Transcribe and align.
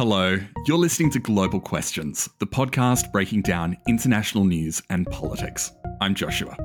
Hello, 0.00 0.38
you're 0.64 0.78
listening 0.78 1.10
to 1.10 1.18
Global 1.18 1.60
Questions, 1.60 2.26
the 2.38 2.46
podcast 2.46 3.12
breaking 3.12 3.42
down 3.42 3.76
international 3.86 4.44
news 4.46 4.82
and 4.88 5.06
politics. 5.08 5.72
I'm 6.00 6.14
Joshua. 6.14 6.56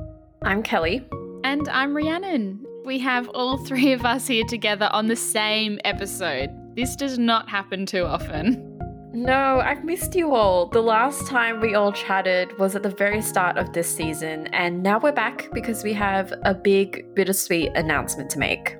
I'm 0.42 0.62
Kelly. 0.62 1.06
And 1.44 1.68
I'm 1.68 1.94
Rhiannon. 1.94 2.64
We 2.86 2.98
have 3.00 3.28
all 3.28 3.58
three 3.58 3.92
of 3.92 4.06
us 4.06 4.26
here 4.26 4.46
together 4.48 4.88
on 4.90 5.08
the 5.08 5.16
same 5.16 5.78
episode. 5.84 6.48
This 6.76 6.96
does 6.96 7.18
not 7.18 7.46
happen 7.50 7.84
too 7.84 8.04
often. 8.04 8.78
No, 9.12 9.60
I've 9.60 9.84
missed 9.84 10.14
you 10.14 10.34
all. 10.34 10.68
The 10.68 10.80
last 10.80 11.26
time 11.26 11.60
we 11.60 11.74
all 11.74 11.92
chatted 11.92 12.58
was 12.58 12.74
at 12.74 12.82
the 12.82 12.88
very 12.88 13.20
start 13.20 13.58
of 13.58 13.74
this 13.74 13.94
season, 13.94 14.46
and 14.54 14.82
now 14.82 14.98
we're 14.98 15.12
back 15.12 15.48
because 15.52 15.84
we 15.84 15.92
have 15.92 16.32
a 16.44 16.54
big, 16.54 17.14
bittersweet 17.14 17.72
announcement 17.74 18.30
to 18.30 18.38
make. 18.38 18.76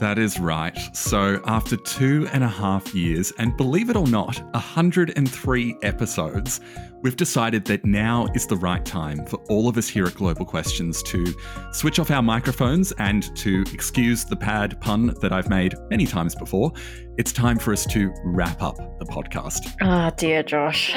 That 0.00 0.18
is 0.18 0.40
right. 0.40 0.74
So, 0.96 1.42
after 1.44 1.76
two 1.76 2.26
and 2.32 2.42
a 2.42 2.48
half 2.48 2.94
years, 2.94 3.34
and 3.36 3.54
believe 3.54 3.90
it 3.90 3.96
or 3.96 4.06
not, 4.06 4.38
103 4.54 5.76
episodes, 5.82 6.60
we've 7.02 7.16
decided 7.16 7.66
that 7.66 7.84
now 7.84 8.26
is 8.34 8.46
the 8.46 8.56
right 8.56 8.82
time 8.82 9.26
for 9.26 9.36
all 9.50 9.68
of 9.68 9.76
us 9.76 9.88
here 9.88 10.06
at 10.06 10.14
Global 10.14 10.46
Questions 10.46 11.02
to 11.02 11.34
switch 11.72 11.98
off 11.98 12.10
our 12.10 12.22
microphones 12.22 12.92
and 12.92 13.36
to 13.36 13.62
excuse 13.74 14.24
the 14.24 14.36
pad 14.36 14.80
pun 14.80 15.14
that 15.20 15.34
I've 15.34 15.50
made 15.50 15.74
many 15.90 16.06
times 16.06 16.34
before. 16.34 16.72
It's 17.18 17.30
time 17.30 17.58
for 17.58 17.70
us 17.70 17.84
to 17.88 18.10
wrap 18.24 18.62
up 18.62 18.76
the 18.98 19.04
podcast. 19.04 19.76
Ah, 19.82 20.10
oh, 20.10 20.14
dear 20.16 20.42
Josh. 20.42 20.94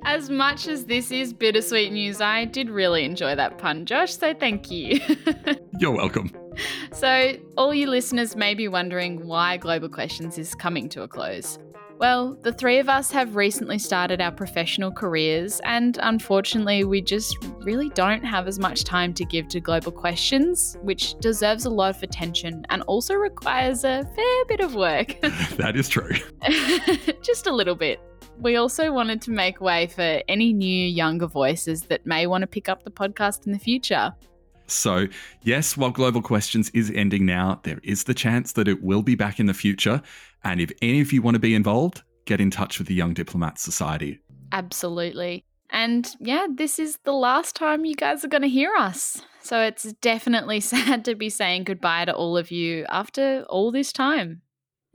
as 0.06 0.30
much 0.30 0.68
as 0.68 0.86
this 0.86 1.10
is 1.10 1.34
bittersweet 1.34 1.92
news, 1.92 2.22
I 2.22 2.46
did 2.46 2.70
really 2.70 3.04
enjoy 3.04 3.34
that 3.34 3.58
pun, 3.58 3.84
Josh, 3.84 4.16
so 4.16 4.32
thank 4.32 4.70
you. 4.70 5.00
You're 5.78 5.94
welcome. 5.94 6.32
So, 6.92 7.36
all 7.56 7.74
you 7.74 7.88
listeners 7.88 8.36
may 8.36 8.54
be 8.54 8.68
wondering 8.68 9.26
why 9.26 9.56
Global 9.56 9.88
Questions 9.88 10.38
is 10.38 10.54
coming 10.54 10.88
to 10.90 11.02
a 11.02 11.08
close. 11.08 11.58
Well, 11.98 12.36
the 12.42 12.52
three 12.52 12.78
of 12.78 12.90
us 12.90 13.10
have 13.12 13.36
recently 13.36 13.78
started 13.78 14.20
our 14.20 14.30
professional 14.30 14.92
careers, 14.92 15.62
and 15.64 15.98
unfortunately, 16.02 16.84
we 16.84 17.00
just 17.00 17.38
really 17.60 17.88
don't 17.90 18.22
have 18.22 18.46
as 18.46 18.58
much 18.58 18.84
time 18.84 19.14
to 19.14 19.24
give 19.24 19.48
to 19.48 19.60
global 19.60 19.92
questions, 19.92 20.76
which 20.82 21.14
deserves 21.20 21.64
a 21.64 21.70
lot 21.70 21.96
of 21.96 22.02
attention 22.02 22.66
and 22.68 22.82
also 22.82 23.14
requires 23.14 23.82
a 23.84 24.04
fair 24.14 24.44
bit 24.46 24.60
of 24.60 24.74
work. 24.74 25.18
that 25.56 25.72
is 25.74 25.88
true. 25.88 26.10
just 27.22 27.46
a 27.46 27.52
little 27.52 27.74
bit. 27.74 27.98
We 28.38 28.56
also 28.56 28.92
wanted 28.92 29.22
to 29.22 29.30
make 29.30 29.62
way 29.62 29.86
for 29.86 30.20
any 30.28 30.52
new 30.52 30.86
younger 30.86 31.26
voices 31.26 31.84
that 31.84 32.04
may 32.04 32.26
want 32.26 32.42
to 32.42 32.46
pick 32.46 32.68
up 32.68 32.84
the 32.84 32.90
podcast 32.90 33.46
in 33.46 33.52
the 33.52 33.58
future. 33.58 34.14
So, 34.66 35.06
yes, 35.42 35.76
while 35.76 35.90
Global 35.90 36.22
Questions 36.22 36.70
is 36.70 36.90
ending 36.94 37.26
now, 37.26 37.60
there 37.62 37.80
is 37.82 38.04
the 38.04 38.14
chance 38.14 38.52
that 38.52 38.68
it 38.68 38.82
will 38.82 39.02
be 39.02 39.14
back 39.14 39.38
in 39.38 39.46
the 39.46 39.54
future. 39.54 40.02
And 40.44 40.60
if 40.60 40.70
any 40.82 41.00
of 41.00 41.12
you 41.12 41.22
want 41.22 41.34
to 41.34 41.40
be 41.40 41.54
involved, 41.54 42.02
get 42.24 42.40
in 42.40 42.50
touch 42.50 42.78
with 42.78 42.88
the 42.88 42.94
Young 42.94 43.14
Diplomats 43.14 43.62
Society. 43.62 44.20
Absolutely. 44.52 45.44
And 45.70 46.08
yeah, 46.20 46.46
this 46.52 46.78
is 46.78 46.98
the 47.04 47.12
last 47.12 47.56
time 47.56 47.84
you 47.84 47.96
guys 47.96 48.24
are 48.24 48.28
going 48.28 48.42
to 48.42 48.48
hear 48.48 48.72
us. 48.76 49.22
So 49.40 49.60
it's 49.60 49.92
definitely 49.94 50.60
sad 50.72 51.04
to 51.04 51.14
be 51.14 51.30
saying 51.30 51.64
goodbye 51.64 52.04
to 52.06 52.14
all 52.14 52.36
of 52.36 52.50
you 52.50 52.86
after 52.88 53.44
all 53.48 53.70
this 53.70 53.92
time. 53.92 54.42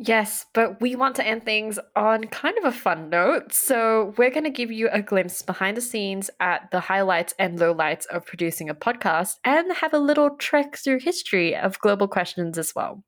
Yes, 0.04 0.48
but 0.56 0.82
we 0.82 0.96
want 0.96 1.16
to 1.18 1.28
end 1.28 1.44
things 1.44 1.78
on 1.96 2.24
kind 2.24 2.58
of 2.58 2.64
a 2.64 2.72
fun 2.72 3.12
note. 3.12 3.54
So, 3.54 4.16
we're 4.18 4.32
going 4.32 4.46
to 4.46 4.50
give 4.50 4.72
you 4.72 4.90
a 4.92 5.00
glimpse 5.00 5.44
behind 5.44 5.78
the 5.78 5.82
scenes 5.82 6.32
at 6.40 6.72
the 6.72 6.80
highlights 6.80 7.36
and 7.38 7.60
lowlights 7.60 8.08
of 8.08 8.26
producing 8.26 8.68
a 8.68 8.74
podcast 8.74 9.36
and 9.46 9.72
have 9.74 9.94
a 9.94 10.00
little 10.00 10.32
trek 10.32 10.76
through 10.76 11.02
history 11.02 11.56
of 11.56 11.78
global 11.78 12.08
questions 12.08 12.58
as 12.58 12.74
well. 12.76 13.04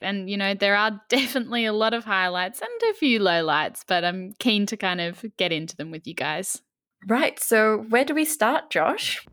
And, 0.00 0.28
you 0.28 0.36
know, 0.36 0.52
there 0.52 0.74
are 0.74 1.00
definitely 1.08 1.64
a 1.64 1.72
lot 1.72 1.94
of 1.94 2.04
highlights 2.04 2.60
and 2.60 2.90
a 2.90 2.94
few 2.94 3.20
lowlights, 3.20 3.82
but 3.86 4.04
I'm 4.04 4.34
keen 4.40 4.66
to 4.66 4.76
kind 4.76 5.00
of 5.00 5.24
get 5.36 5.52
into 5.52 5.76
them 5.76 5.92
with 5.92 6.08
you 6.08 6.14
guys. 6.14 6.60
Right. 7.06 7.38
So, 7.38 7.86
where 7.88 8.04
do 8.04 8.16
we 8.16 8.24
start, 8.24 8.68
Josh? 8.68 9.24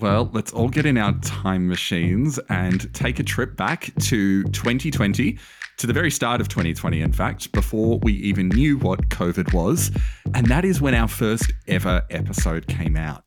Well, 0.00 0.28
let's 0.32 0.52
all 0.52 0.68
get 0.68 0.84
in 0.84 0.98
our 0.98 1.12
time 1.20 1.66
machines 1.66 2.38
and 2.50 2.92
take 2.94 3.18
a 3.18 3.22
trip 3.22 3.56
back 3.56 3.90
to 4.00 4.42
2020 4.44 5.38
to 5.82 5.88
the 5.88 5.92
very 5.92 6.12
start 6.12 6.40
of 6.40 6.46
2020, 6.46 7.00
in 7.00 7.12
fact, 7.12 7.50
before 7.50 7.98
we 8.04 8.12
even 8.12 8.48
knew 8.50 8.78
what 8.78 9.08
COVID 9.08 9.52
was. 9.52 9.90
And 10.32 10.46
that 10.46 10.64
is 10.64 10.80
when 10.80 10.94
our 10.94 11.08
first 11.08 11.52
ever 11.66 12.06
episode 12.08 12.68
came 12.68 12.96
out. 12.96 13.24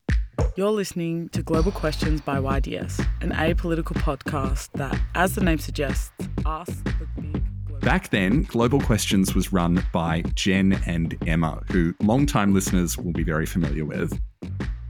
You're 0.56 0.70
listening 0.70 1.28
to 1.30 1.42
Global 1.42 1.70
Questions 1.70 2.22
by 2.22 2.40
YDS, 2.40 2.98
an 3.20 3.32
apolitical 3.32 3.94
podcast 3.96 4.70
that, 4.72 4.98
as 5.14 5.34
the 5.34 5.44
name 5.44 5.58
suggests, 5.58 6.10
asks 6.46 6.80
the 6.80 7.06
big. 7.20 7.42
Back 7.82 8.08
then, 8.08 8.44
Global 8.44 8.80
Questions 8.80 9.34
was 9.34 9.52
run 9.52 9.84
by 9.92 10.22
Jen 10.34 10.80
and 10.86 11.14
Emma, 11.26 11.62
who 11.70 11.94
long-time 12.00 12.54
listeners 12.54 12.96
will 12.96 13.12
be 13.12 13.22
very 13.22 13.44
familiar 13.44 13.84
with. 13.84 14.18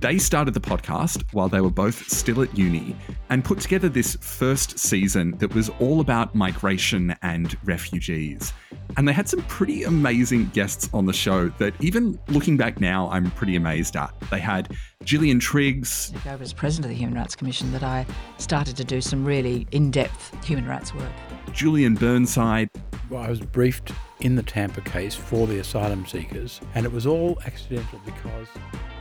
They 0.00 0.18
started 0.18 0.52
the 0.52 0.60
podcast 0.60 1.24
while 1.32 1.48
they 1.48 1.62
were 1.62 1.70
both 1.70 2.06
still 2.10 2.42
at 2.42 2.56
uni 2.56 2.94
and 3.30 3.42
put 3.42 3.60
together 3.60 3.88
this 3.88 4.14
first 4.20 4.78
season 4.78 5.38
that 5.38 5.54
was 5.54 5.70
all 5.80 6.00
about 6.00 6.34
migration 6.34 7.16
and 7.22 7.56
refugees. 7.64 8.52
And 8.98 9.08
they 9.08 9.14
had 9.14 9.26
some 9.26 9.40
pretty 9.44 9.84
amazing 9.84 10.50
guests 10.50 10.90
on 10.92 11.06
the 11.06 11.14
show 11.14 11.48
that, 11.58 11.72
even 11.80 12.18
looking 12.28 12.58
back 12.58 12.78
now, 12.78 13.08
I'm 13.10 13.30
pretty 13.30 13.56
amazed 13.56 13.96
at. 13.96 14.12
They 14.30 14.38
had 14.38 14.76
Gillian 15.02 15.40
Triggs. 15.40 16.12
I 16.26 16.36
was 16.36 16.52
president 16.52 16.84
of 16.86 16.90
the 16.90 17.02
Human 17.02 17.16
Rights 17.16 17.34
Commission 17.34 17.72
that 17.72 17.82
I 17.82 18.04
started 18.36 18.76
to 18.76 18.84
do 18.84 19.00
some 19.00 19.24
really 19.24 19.66
in 19.72 19.90
depth 19.90 20.44
human 20.44 20.66
rights 20.66 20.94
work. 20.94 21.10
Julian 21.52 21.94
Burnside. 21.94 22.68
Well, 23.08 23.22
I 23.22 23.28
was 23.28 23.40
briefed 23.40 23.92
in 24.20 24.34
the 24.34 24.42
Tampa 24.42 24.80
case 24.80 25.14
for 25.14 25.46
the 25.46 25.58
asylum 25.58 26.06
seekers, 26.06 26.60
and 26.74 26.84
it 26.84 26.92
was 26.92 27.06
all 27.06 27.38
accidental 27.46 28.00
because 28.04 28.48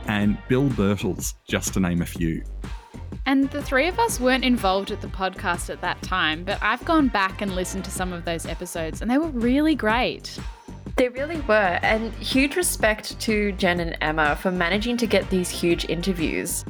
and 0.06 0.38
Bill 0.48 0.68
Birtles, 0.68 1.34
just 1.48 1.74
to 1.74 1.80
name 1.80 2.02
a 2.02 2.06
few. 2.06 2.42
And 3.26 3.50
the 3.50 3.62
three 3.62 3.88
of 3.88 3.98
us 3.98 4.20
weren't 4.20 4.44
involved 4.44 4.92
at 4.92 5.00
the 5.00 5.08
podcast 5.08 5.70
at 5.70 5.80
that 5.80 6.00
time, 6.02 6.44
but 6.44 6.62
I've 6.62 6.84
gone 6.84 7.08
back 7.08 7.42
and 7.42 7.56
listened 7.56 7.84
to 7.86 7.90
some 7.90 8.12
of 8.12 8.24
those 8.24 8.46
episodes, 8.46 9.02
and 9.02 9.10
they 9.10 9.18
were 9.18 9.28
really 9.28 9.74
great. 9.74 10.38
They 10.96 11.08
really 11.08 11.40
were, 11.42 11.78
and 11.82 12.12
huge 12.14 12.56
respect 12.56 13.18
to 13.20 13.52
Jen 13.52 13.80
and 13.80 13.98
Emma 14.00 14.36
for 14.36 14.52
managing 14.52 14.96
to 14.98 15.06
get 15.06 15.28
these 15.28 15.50
huge 15.50 15.84
interviews. 15.88 16.64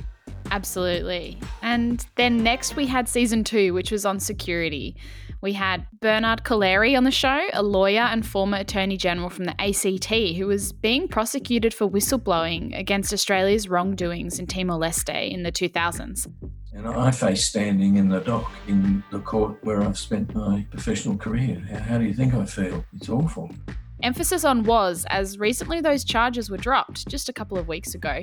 Absolutely. 0.50 1.38
And 1.62 2.04
then 2.16 2.42
next 2.42 2.76
we 2.76 2.86
had 2.86 3.08
season 3.08 3.44
two, 3.44 3.74
which 3.74 3.90
was 3.90 4.06
on 4.06 4.20
security. 4.20 4.96
We 5.42 5.52
had 5.52 5.86
Bernard 6.00 6.44
Collaery 6.44 6.96
on 6.96 7.04
the 7.04 7.10
show, 7.10 7.40
a 7.52 7.62
lawyer 7.62 8.00
and 8.00 8.26
former 8.26 8.56
Attorney 8.56 8.96
General 8.96 9.30
from 9.30 9.44
the 9.44 9.60
ACT, 9.60 10.36
who 10.36 10.46
was 10.46 10.72
being 10.72 11.08
prosecuted 11.08 11.74
for 11.74 11.88
whistleblowing 11.88 12.76
against 12.78 13.12
Australia's 13.12 13.68
wrongdoings 13.68 14.38
in 14.38 14.46
Timor 14.46 14.78
Leste 14.78 15.30
in 15.30 15.42
the 15.42 15.52
2000s. 15.52 16.26
And 16.72 16.86
I 16.88 17.10
face 17.10 17.46
standing 17.46 17.96
in 17.96 18.08
the 18.08 18.20
dock 18.20 18.50
in 18.66 19.02
the 19.10 19.20
court 19.20 19.56
where 19.62 19.82
I've 19.82 19.98
spent 19.98 20.34
my 20.34 20.66
professional 20.70 21.16
career. 21.16 21.58
How 21.86 21.98
do 21.98 22.04
you 22.04 22.12
think 22.12 22.34
I 22.34 22.44
feel? 22.44 22.84
It's 22.94 23.08
awful. 23.08 23.50
Emphasis 24.02 24.44
on 24.44 24.62
was, 24.64 25.06
as 25.08 25.38
recently 25.38 25.80
those 25.80 26.04
charges 26.04 26.50
were 26.50 26.58
dropped 26.58 27.08
just 27.08 27.28
a 27.28 27.32
couple 27.32 27.56
of 27.56 27.66
weeks 27.66 27.94
ago. 27.94 28.20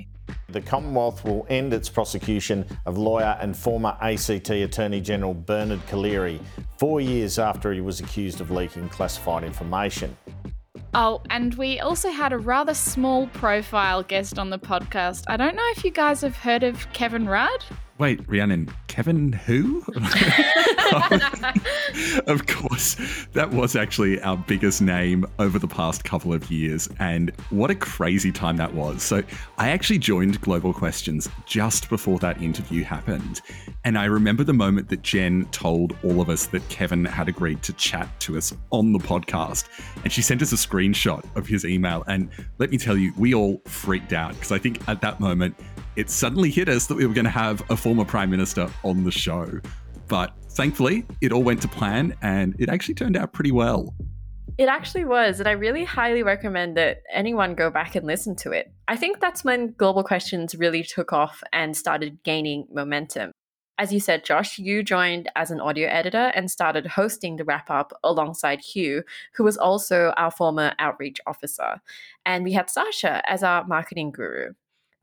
The 0.50 0.62
Commonwealth 0.62 1.26
will 1.26 1.48
end 1.50 1.74
its 1.74 1.90
prosecution 1.90 2.66
of 2.86 2.98
lawyer 2.98 3.38
and 3.42 3.58
former 3.58 3.98
ACT 4.00 4.50
Attorney 4.52 5.02
General 5.02 5.34
Bernard 5.34 5.86
Collaery 5.88 6.40
four 6.78 7.02
years 7.02 7.40
after 7.40 7.74
he 7.74 7.82
was 7.82 8.00
accused 8.00 8.40
of 8.40 8.52
leaking 8.52 8.90
classified 8.90 9.44
information. 9.44 10.16
Oh, 10.94 11.24
and 11.32 11.56
we 11.56 11.80
also 11.80 12.12
had 12.12 12.34
a 12.34 12.38
rather 12.38 12.76
small 12.76 13.26
profile 13.28 14.04
guest 14.04 14.38
on 14.38 14.52
the 14.52 14.60
podcast. 14.60 15.24
I 15.28 15.38
don't 15.38 15.56
know 15.56 15.68
if 15.76 15.84
you 15.84 15.90
guys 15.90 16.22
have 16.22 16.38
heard 16.38 16.62
of 16.62 16.92
Kevin 16.94 17.26
Rudd. 17.28 17.66
Wait, 18.00 18.20
Rhiannon, 18.28 18.74
Kevin 18.88 19.32
who? 19.32 19.84
of 22.28 22.48
course, 22.48 22.96
that 23.34 23.52
was 23.52 23.76
actually 23.76 24.20
our 24.22 24.36
biggest 24.36 24.82
name 24.82 25.28
over 25.38 25.60
the 25.60 25.68
past 25.68 26.04
couple 26.04 26.34
of 26.34 26.50
years. 26.50 26.90
And 27.00 27.32
what 27.52 27.70
a 27.70 27.76
crazy 27.76 28.32
time 28.32 28.58
that 28.58 28.74
was. 28.74 29.04
So, 29.04 29.22
I 29.60 29.70
actually 29.70 30.00
joined 30.00 30.42
Global 30.42 30.74
Questions 30.74 31.30
just 31.46 31.88
before 31.88 32.18
that 32.20 32.42
interview 32.42 32.84
happened. 32.84 33.42
And 33.86 33.96
I 33.98 34.06
remember 34.06 34.44
the 34.44 34.54
moment 34.54 34.90
that 34.90 35.04
Jen 35.04 35.46
told 35.52 35.96
all 36.04 36.20
of 36.20 36.30
us 36.30 36.48
that 36.48 36.68
Kevin 36.70 37.06
had 37.06 37.30
agreed 37.30 37.62
to 37.64 37.74
chat 37.74 38.10
to 38.22 38.38
us 38.38 38.56
on 38.72 38.92
the 38.92 39.00
podcast. 39.00 39.66
And 40.04 40.12
she 40.12 40.24
sent 40.24 40.42
us 40.42 40.52
a 40.52 40.56
screenshot 40.56 41.24
of 41.36 41.46
his 41.46 41.64
email. 41.64 42.04
And 42.08 42.30
let 42.58 42.72
me 42.72 42.78
tell 42.80 42.98
you, 42.98 43.14
we 43.18 43.36
all 43.36 43.62
freaked 43.66 44.14
out 44.14 44.34
because 44.34 44.52
I 44.52 44.58
think 44.58 44.88
at 44.90 45.00
that 45.02 45.20
moment, 45.20 45.56
it 45.96 46.10
suddenly 46.10 46.50
hit 46.50 46.70
us 46.70 46.88
that 46.88 46.96
we 46.96 47.06
were 47.06 47.14
going 47.14 47.26
to 47.26 47.32
have 47.32 47.62
a 47.70 47.78
former 47.78 48.06
prime 48.06 48.30
minister 48.30 48.70
on 48.84 49.04
the 49.04 49.12
show. 49.12 49.60
But 50.08 50.34
thankfully, 50.50 51.06
it 51.22 51.32
all 51.32 51.44
went 51.44 51.62
to 51.62 51.68
plan 51.68 52.16
and 52.22 52.56
it 52.60 52.70
actually 52.70 52.96
turned 52.96 53.18
out 53.18 53.34
pretty 53.34 53.52
well. 53.52 53.94
It 54.58 54.70
actually 54.70 55.06
was, 55.06 55.40
and 55.40 55.50
I 55.50 55.54
really 55.54 55.84
highly 55.84 56.22
recommend 56.22 56.78
that 56.78 57.02
anyone 57.12 57.56
go 57.56 57.72
back 57.72 57.96
and 57.96 58.06
listen 58.06 58.36
to 58.38 58.52
it. 58.52 58.72
I 58.88 58.96
think 58.96 59.20
that's 59.20 59.44
when 59.44 59.74
Global 59.78 60.04
Questions 60.04 60.54
really 60.54 60.84
took 60.84 61.12
off 61.12 61.42
and 61.52 61.76
started 61.76 62.22
gaining 62.24 62.68
momentum. 62.72 63.32
As 63.80 63.92
you 63.92 64.00
said, 64.00 64.24
Josh, 64.24 64.60
you 64.60 64.84
joined 64.84 65.32
as 65.36 65.50
an 65.50 65.60
audio 65.60 65.90
editor 65.90 66.32
and 66.36 66.52
started 66.52 66.86
hosting 66.86 67.38
the 67.38 67.44
wrap 67.44 67.72
up 67.72 67.92
alongside 68.04 68.62
Hugh, 68.62 69.04
who 69.36 69.44
was 69.44 69.58
also 69.58 70.14
our 70.16 70.30
former 70.30 70.74
outreach 70.78 71.20
officer. 71.26 71.82
And 72.24 72.44
we 72.44 72.54
had 72.54 72.70
Sasha 72.70 73.28
as 73.28 73.42
our 73.42 73.66
marketing 73.66 74.12
guru. 74.12 74.54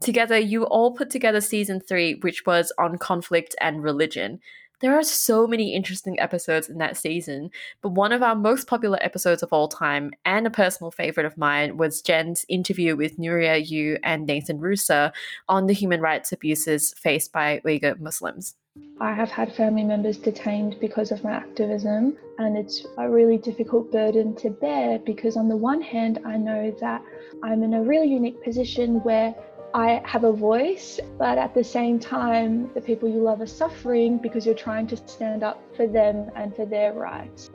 Together, 0.00 0.38
you 0.38 0.64
all 0.64 0.92
put 0.92 1.10
together 1.10 1.42
season 1.42 1.78
three, 1.78 2.14
which 2.20 2.46
was 2.46 2.72
on 2.78 2.96
conflict 2.96 3.54
and 3.60 3.82
religion. 3.82 4.40
There 4.80 4.98
are 4.98 5.02
so 5.02 5.46
many 5.46 5.74
interesting 5.74 6.18
episodes 6.18 6.70
in 6.70 6.78
that 6.78 6.96
season, 6.96 7.50
but 7.82 7.90
one 7.90 8.12
of 8.12 8.22
our 8.22 8.34
most 8.34 8.66
popular 8.66 8.98
episodes 9.02 9.42
of 9.42 9.52
all 9.52 9.68
time 9.68 10.12
and 10.24 10.46
a 10.46 10.50
personal 10.50 10.90
favorite 10.90 11.26
of 11.26 11.36
mine 11.36 11.76
was 11.76 12.00
Jen's 12.00 12.46
interview 12.48 12.96
with 12.96 13.18
Nuria 13.18 13.58
Yu 13.68 13.98
and 14.02 14.26
Nathan 14.26 14.58
Ruser 14.58 15.12
on 15.50 15.66
the 15.66 15.74
human 15.74 16.00
rights 16.00 16.32
abuses 16.32 16.94
faced 16.94 17.30
by 17.30 17.60
Uyghur 17.62 18.00
Muslims. 18.00 18.54
I 19.00 19.12
have 19.12 19.30
had 19.30 19.52
family 19.52 19.84
members 19.84 20.16
detained 20.16 20.78
because 20.80 21.10
of 21.10 21.22
my 21.24 21.32
activism, 21.32 22.16
and 22.38 22.56
it's 22.56 22.86
a 22.96 23.10
really 23.10 23.36
difficult 23.36 23.92
burden 23.92 24.34
to 24.36 24.48
bear 24.48 24.98
because, 24.98 25.36
on 25.36 25.48
the 25.48 25.56
one 25.56 25.82
hand, 25.82 26.20
I 26.24 26.38
know 26.38 26.74
that 26.80 27.02
I'm 27.42 27.62
in 27.62 27.74
a 27.74 27.82
really 27.82 28.08
unique 28.08 28.42
position 28.42 29.02
where 29.02 29.34
I 29.72 30.02
have 30.04 30.24
a 30.24 30.32
voice, 30.32 30.98
but 31.16 31.38
at 31.38 31.54
the 31.54 31.62
same 31.62 32.00
time, 32.00 32.70
the 32.74 32.80
people 32.80 33.08
you 33.08 33.22
love 33.22 33.40
are 33.40 33.46
suffering 33.46 34.18
because 34.18 34.44
you're 34.44 34.54
trying 34.54 34.88
to 34.88 34.96
stand 34.96 35.44
up 35.44 35.62
for 35.76 35.86
them 35.86 36.30
and 36.34 36.54
for 36.56 36.66
their 36.66 36.92
rights. 36.92 37.50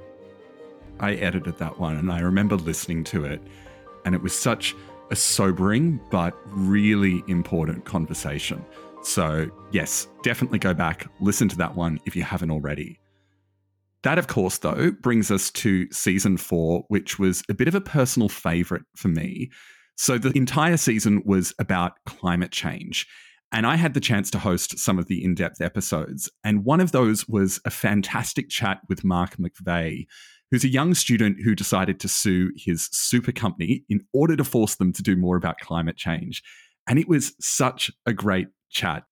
I 1.00 1.16
edited 1.16 1.58
that 1.58 1.78
one 1.78 1.98
and 1.98 2.10
I 2.10 2.22
remember 2.22 2.56
listening 2.56 3.04
to 3.06 3.26
it, 3.26 3.42
and 4.06 4.16
it 4.16 4.22
was 4.22 4.34
such 4.34 4.76
a 5.12 5.16
sobering 5.16 6.00
but 6.10 6.34
really 6.48 7.22
important 7.28 7.84
conversation. 7.84 8.66
So, 9.04 9.50
yes, 9.72 10.08
definitely 10.24 10.60
go 10.60 10.74
back, 10.74 11.08
listen 11.20 11.50
to 11.50 11.58
that 11.58 11.76
one 11.76 12.00
if 12.06 12.16
you 12.16 12.24
haven't 12.24 12.50
already. 12.50 12.98
That, 14.04 14.18
of 14.18 14.28
course, 14.28 14.60
though, 14.60 14.92
brings 14.92 15.32
us 15.32 15.52
to 15.52 15.92
season 15.92 16.38
four, 16.38 16.86
which 16.88 17.20
was 17.20 17.44
a 17.50 17.54
bit 17.54 17.68
of 17.68 17.76
a 17.76 17.82
personal 17.82 18.30
favourite 18.30 18.84
for 18.96 19.10
me 19.10 19.50
so 19.96 20.18
the 20.18 20.32
entire 20.36 20.78
season 20.78 21.24
was 21.26 21.54
about 21.60 21.94
climate 22.06 22.52
change. 22.52 23.08
And 23.52 23.66
I 23.66 23.76
had 23.76 23.94
the 23.94 24.02
chance 24.02 24.30
to 24.32 24.40
host 24.40 24.78
some 24.78 25.00
of 25.00 25.08
the 25.08 25.24
in 25.24 25.36
depth 25.36 25.62
episodes. 25.62 26.30
And 26.44 26.66
one 26.66 26.82
of 26.82 26.92
those 26.92 27.28
was 27.28 27.62
a 27.64 27.70
fantastic 27.70 28.50
chat 28.50 28.82
with 28.90 29.06
Mark 29.06 29.38
McVeigh, 29.38 30.08
who's 30.52 30.66
a 30.66 30.70
young 30.70 30.94
student 30.94 31.38
who 31.42 31.56
decided 31.56 32.00
to 32.02 32.08
sue 32.08 32.52
his 32.58 32.90
super 32.92 33.32
company 33.32 33.86
in 33.88 34.02
order 34.14 34.36
to 34.36 34.44
force 34.44 34.76
them 34.76 34.92
to 34.94 35.04
do 35.04 35.16
more 35.16 35.38
about 35.38 35.60
climate 35.60 35.96
change. 35.96 36.44
And 36.88 37.00
it 37.00 37.08
was 37.08 37.34
such 37.40 37.90
a 38.06 38.14
great 38.14 38.48
chat. 38.70 39.04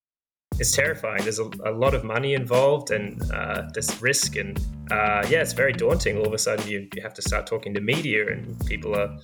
It's 0.60 0.76
terrifying. 0.76 1.24
There's 1.24 1.40
a, 1.40 1.50
a 1.66 1.72
lot 1.72 1.94
of 1.94 2.04
money 2.04 2.34
involved 2.34 2.92
and 2.92 3.22
uh, 3.32 3.64
there's 3.74 4.02
risk. 4.02 4.36
And 4.36 4.60
uh, 4.92 5.26
yeah, 5.30 5.42
it's 5.42 5.54
very 5.54 5.74
daunting. 5.74 6.18
All 6.18 6.28
of 6.28 6.34
a 6.34 6.38
sudden, 6.38 6.68
you, 6.68 6.88
you 6.94 7.02
have 7.02 7.14
to 7.16 7.22
start 7.22 7.48
talking 7.48 7.74
to 7.74 7.82
media, 7.82 8.28
and 8.28 8.64
people 8.68 8.96
are 8.96 9.18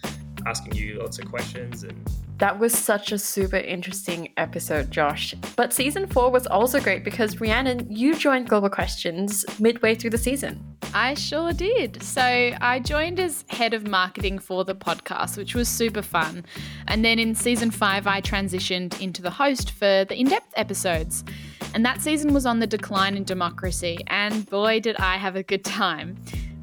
asking 0.45 0.75
you 0.75 0.99
lots 0.99 1.19
of 1.19 1.25
questions 1.25 1.83
and 1.83 2.09
that 2.39 2.57
was 2.57 2.73
such 2.73 3.11
a 3.11 3.19
super 3.19 3.57
interesting 3.57 4.31
episode, 4.37 4.91
Josh. 4.91 5.35
But 5.57 5.73
season 5.73 6.07
four 6.07 6.31
was 6.31 6.47
also 6.47 6.79
great 6.79 7.03
because 7.03 7.41
Rhiannon, 7.41 7.85
you 7.93 8.15
joined 8.15 8.47
Global 8.47 8.69
Questions 8.69 9.43
midway 9.59 9.93
through 9.93 10.11
the 10.11 10.17
season. 10.17 10.63
I 10.93 11.15
sure 11.15 11.51
did. 11.51 12.01
So 12.01 12.21
I 12.21 12.79
joined 12.79 13.19
as 13.19 13.43
head 13.49 13.73
of 13.73 13.85
marketing 13.87 14.39
for 14.39 14.63
the 14.63 14.73
podcast, 14.73 15.37
which 15.37 15.53
was 15.53 15.67
super 15.67 16.01
fun. 16.01 16.45
And 16.87 17.03
then 17.03 17.19
in 17.19 17.35
season 17.35 17.71
five, 17.71 18.07
I 18.07 18.21
transitioned 18.21 18.99
into 19.01 19.21
the 19.21 19.29
host 19.29 19.71
for 19.71 20.05
the 20.05 20.15
in 20.17 20.29
depth 20.29 20.53
episodes. 20.55 21.25
And 21.73 21.85
that 21.85 22.01
season 22.01 22.33
was 22.33 22.45
on 22.45 22.59
the 22.59 22.67
decline 22.67 23.17
in 23.17 23.25
democracy. 23.25 23.97
And 24.07 24.49
boy, 24.49 24.79
did 24.79 24.95
I 24.95 25.17
have 25.17 25.35
a 25.35 25.43
good 25.43 25.65
time. 25.65 26.15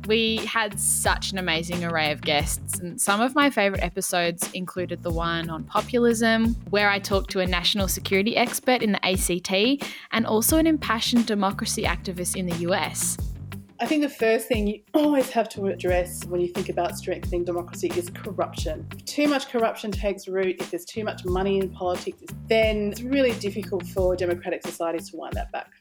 We 0.07 0.37
had 0.47 0.79
such 0.79 1.33
an 1.33 1.39
amazing 1.39 1.85
array 1.85 2.13
of 2.13 2.21
guests, 2.21 2.79
and 2.79 3.01
some 3.01 3.21
of 3.21 3.35
my 3.35 3.51
favourite 3.51 3.83
episodes 3.83 4.49
included 4.53 5.03
the 5.03 5.11
one 5.11 5.51
on 5.51 5.65
populism, 5.65 6.55
where 6.71 6.89
I 6.89 7.01
talked 7.01 7.31
to 7.33 7.41
a 7.41 7.47
national 7.47 7.89
security 7.89 8.37
expert 8.37 8.83
in 8.83 8.93
the 8.93 9.05
ACT 9.05 9.85
and 10.13 10.25
also 10.25 10.59
an 10.59 10.67
impassioned 10.69 11.27
democracy 11.27 11.83
activist 11.83 12.37
in 12.37 12.47
the 12.47 12.55
US. 12.69 13.17
I 13.79 13.87
think 13.87 14.03
the 14.03 14.09
first 14.09 14.47
thing 14.49 14.69
you 14.69 14.81
always 14.95 15.29
have 15.31 15.49
to 15.51 15.67
address 15.67 16.25
when 16.27 16.41
you 16.41 16.49
think 16.49 16.69
about 16.69 16.97
strengthening 16.97 17.45
democracy 17.45 17.93
is 17.97 18.09
corruption. 18.09 18.87
If 18.93 19.05
too 19.05 19.27
much 19.29 19.49
corruption 19.49 19.91
takes 19.91 20.29
root, 20.29 20.57
if 20.61 20.71
there's 20.71 20.87
too 20.87 21.05
much 21.05 21.25
money 21.25 21.59
in 21.59 21.69
politics, 21.69 22.23
then 22.49 22.93
it's 22.93 23.03
really 23.03 23.33
difficult 23.33 23.85
for 23.89 24.15
democratic 24.15 24.63
societies 24.63 25.11
to 25.11 25.17
wind 25.17 25.35
that 25.35 25.53
back. 25.53 25.73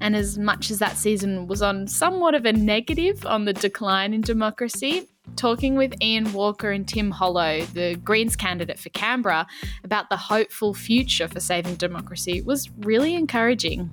And 0.00 0.14
as 0.14 0.38
much 0.38 0.70
as 0.70 0.78
that 0.78 0.96
season 0.96 1.46
was 1.46 1.62
on 1.62 1.86
somewhat 1.86 2.34
of 2.34 2.44
a 2.44 2.52
negative 2.52 3.24
on 3.26 3.44
the 3.44 3.52
decline 3.52 4.14
in 4.14 4.20
democracy, 4.20 5.08
talking 5.36 5.76
with 5.76 5.94
Ian 6.02 6.32
Walker 6.32 6.70
and 6.70 6.86
Tim 6.86 7.10
Hollo, 7.10 7.62
the 7.74 7.96
Greens 7.96 8.36
candidate 8.36 8.78
for 8.78 8.88
Canberra, 8.90 9.46
about 9.84 10.08
the 10.08 10.16
hopeful 10.16 10.74
future 10.74 11.28
for 11.28 11.40
saving 11.40 11.74
democracy 11.76 12.42
was 12.42 12.70
really 12.78 13.14
encouraging. 13.14 13.90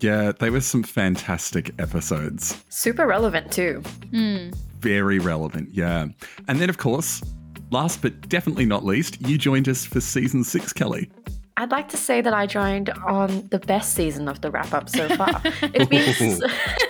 Yeah, 0.00 0.32
they 0.32 0.50
were 0.50 0.60
some 0.60 0.82
fantastic 0.82 1.72
episodes. 1.78 2.62
Super 2.68 3.06
relevant, 3.06 3.52
too. 3.52 3.82
Mm. 4.12 4.54
Very 4.80 5.18
relevant, 5.18 5.70
yeah. 5.72 6.06
And 6.48 6.60
then, 6.60 6.70
of 6.70 6.78
course, 6.78 7.22
last 7.70 8.02
but 8.02 8.28
definitely 8.28 8.66
not 8.66 8.84
least, 8.84 9.20
you 9.26 9.38
joined 9.38 9.68
us 9.68 9.84
for 9.84 10.00
season 10.00 10.42
six, 10.42 10.72
Kelly. 10.72 11.10
I'd 11.56 11.70
like 11.70 11.88
to 11.90 11.96
say 11.96 12.20
that 12.20 12.34
I 12.34 12.46
joined 12.46 12.90
on 12.90 13.46
the 13.50 13.60
best 13.60 13.94
season 13.94 14.28
of 14.28 14.40
the 14.40 14.50
wrap 14.50 14.72
up 14.72 14.88
so 14.88 15.08
far. 15.10 15.40
it's 15.62 16.18
been 16.18 16.40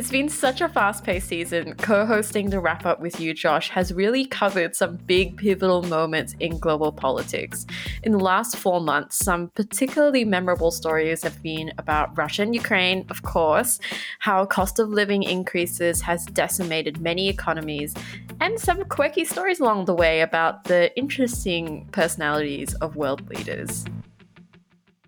it's 0.00 0.10
been 0.10 0.30
such 0.30 0.62
a 0.62 0.68
fast-paced 0.70 1.28
season. 1.28 1.74
Co-hosting 1.74 2.48
the 2.48 2.58
wrap 2.58 2.86
up 2.86 3.00
with 3.00 3.20
you, 3.20 3.34
Josh, 3.34 3.68
has 3.68 3.92
really 3.92 4.24
covered 4.24 4.74
some 4.74 4.96
big 4.96 5.36
pivotal 5.36 5.82
moments 5.82 6.34
in 6.40 6.58
global 6.58 6.90
politics. 6.90 7.66
In 8.02 8.12
the 8.12 8.18
last 8.18 8.56
4 8.56 8.80
months, 8.80 9.16
some 9.22 9.48
particularly 9.48 10.24
memorable 10.24 10.70
stories 10.70 11.22
have 11.22 11.42
been 11.42 11.74
about 11.76 12.16
Russia 12.16 12.40
and 12.44 12.54
Ukraine, 12.54 13.04
of 13.10 13.20
course, 13.24 13.78
how 14.20 14.46
cost 14.46 14.78
of 14.78 14.88
living 14.88 15.22
increases 15.22 16.00
has 16.00 16.24
decimated 16.24 17.02
many 17.02 17.28
economies, 17.28 17.92
and 18.40 18.58
some 18.58 18.82
quirky 18.84 19.26
stories 19.26 19.60
along 19.60 19.84
the 19.84 19.94
way 19.94 20.22
about 20.22 20.64
the 20.64 20.96
interesting 20.96 21.86
personalities 21.92 22.72
of 22.76 22.96
world 22.96 23.28
leaders. 23.28 23.84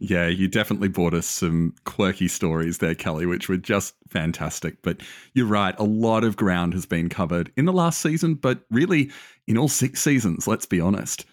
Yeah, 0.04 0.26
you 0.26 0.48
definitely 0.48 0.88
brought 0.88 1.14
us 1.14 1.28
some 1.28 1.76
quirky 1.84 2.26
stories 2.26 2.78
there, 2.78 2.96
Kelly, 2.96 3.24
which 3.24 3.48
were 3.48 3.56
just 3.56 3.94
fantastic. 4.08 4.82
But 4.82 5.00
you're 5.32 5.46
right, 5.46 5.76
a 5.78 5.84
lot 5.84 6.24
of 6.24 6.36
ground 6.36 6.74
has 6.74 6.84
been 6.84 7.08
covered 7.08 7.52
in 7.56 7.66
the 7.66 7.72
last 7.72 8.00
season, 8.00 8.34
but 8.34 8.64
really 8.68 9.12
in 9.46 9.56
all 9.56 9.68
six 9.68 10.02
seasons, 10.02 10.48
let's 10.48 10.66
be 10.66 10.80
honest. 10.80 11.24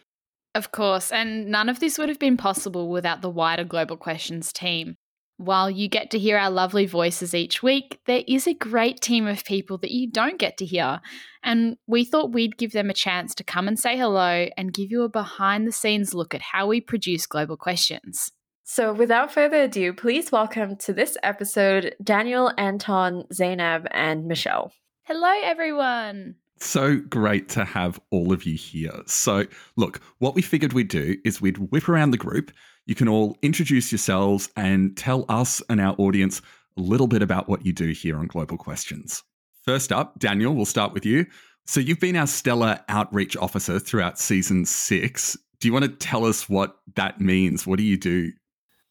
Of 0.54 0.72
course, 0.72 1.12
and 1.12 1.48
none 1.48 1.68
of 1.68 1.80
this 1.80 1.98
would 1.98 2.10
have 2.10 2.20
been 2.20 2.38
possible 2.38 2.92
without 2.92 3.24
the 3.24 3.30
wider 3.30 3.64
Global 3.64 3.98
Questions 3.98 4.54
team. 4.54 4.98
While 5.38 5.72
you 5.72 5.88
get 5.88 6.12
to 6.12 6.20
hear 6.20 6.38
our 6.38 6.52
lovely 6.52 6.86
voices 6.86 7.34
each 7.34 7.64
week, 7.64 8.00
there 8.06 8.24
is 8.28 8.46
a 8.46 8.54
great 8.54 9.02
team 9.02 9.26
of 9.26 9.46
people 9.46 9.80
that 9.80 9.90
you 9.92 10.12
don't 10.12 10.38
get 10.38 10.58
to 10.58 10.66
hear. 10.66 11.02
And 11.42 11.78
we 11.88 12.06
thought 12.06 12.34
we'd 12.34 12.58
give 12.58 12.74
them 12.74 12.92
a 12.92 12.94
chance 12.94 13.34
to 13.36 13.44
come 13.44 13.68
and 13.68 13.80
say 13.80 13.98
hello 13.98 14.48
and 14.56 14.74
give 14.76 14.92
you 14.92 15.02
a 15.02 15.10
behind 15.10 15.66
the 15.66 15.72
scenes 15.72 16.14
look 16.14 16.36
at 16.36 16.42
how 16.42 16.68
we 16.68 16.82
produce 16.82 17.26
Global 17.26 17.58
Questions. 17.58 18.32
So, 18.72 18.94
without 18.94 19.32
further 19.34 19.64
ado, 19.64 19.94
please 19.94 20.32
welcome 20.32 20.76
to 20.76 20.94
this 20.94 21.18
episode 21.24 21.96
Daniel, 22.04 22.54
Anton, 22.56 23.26
Zainab, 23.34 23.88
and 23.90 24.28
Michelle. 24.28 24.72
Hello, 25.06 25.34
everyone. 25.44 26.36
So 26.60 26.98
great 26.98 27.50
to 27.50 27.66
have 27.66 28.00
all 28.12 28.32
of 28.32 28.44
you 28.44 28.56
here. 28.56 29.02
So, 29.08 29.48
look, 29.76 30.02
what 30.20 30.36
we 30.36 30.44
figured 30.44 30.74
we'd 30.74 30.88
do 30.88 31.18
is 31.26 31.42
we'd 31.42 31.72
whip 31.72 31.90
around 31.90 32.12
the 32.12 32.18
group 32.18 32.52
you 32.86 32.94
can 32.94 33.08
all 33.08 33.36
introduce 33.42 33.92
yourselves 33.92 34.50
and 34.56 34.96
tell 34.96 35.26
us 35.30 35.64
and 35.68 35.82
our 35.82 35.96
audience 35.98 36.40
a 36.78 36.82
little 36.82 37.08
bit 37.08 37.24
about 37.24 37.50
what 37.50 37.66
you 37.66 37.74
do 37.74 37.88
here 37.88 38.20
on 38.20 38.28
Global 38.28 38.60
Questions. 38.60 39.24
First 39.66 39.92
up, 39.92 40.20
Daniel, 40.20 40.54
we'll 40.54 40.66
start 40.66 40.94
with 40.94 41.08
you. 41.08 41.26
So, 41.66 41.80
you've 41.80 42.00
been 42.00 42.16
our 42.16 42.28
stellar 42.28 42.80
outreach 42.88 43.36
officer 43.36 43.80
throughout 43.80 44.20
season 44.20 44.64
six. 44.64 45.36
Do 45.60 45.68
you 45.68 45.74
want 45.74 45.86
to 45.86 45.92
tell 45.92 46.24
us 46.24 46.48
what 46.48 46.78
that 46.94 47.20
means? 47.20 47.66
What 47.66 47.80
do 47.80 47.84
you 47.84 47.98
do? 47.98 48.32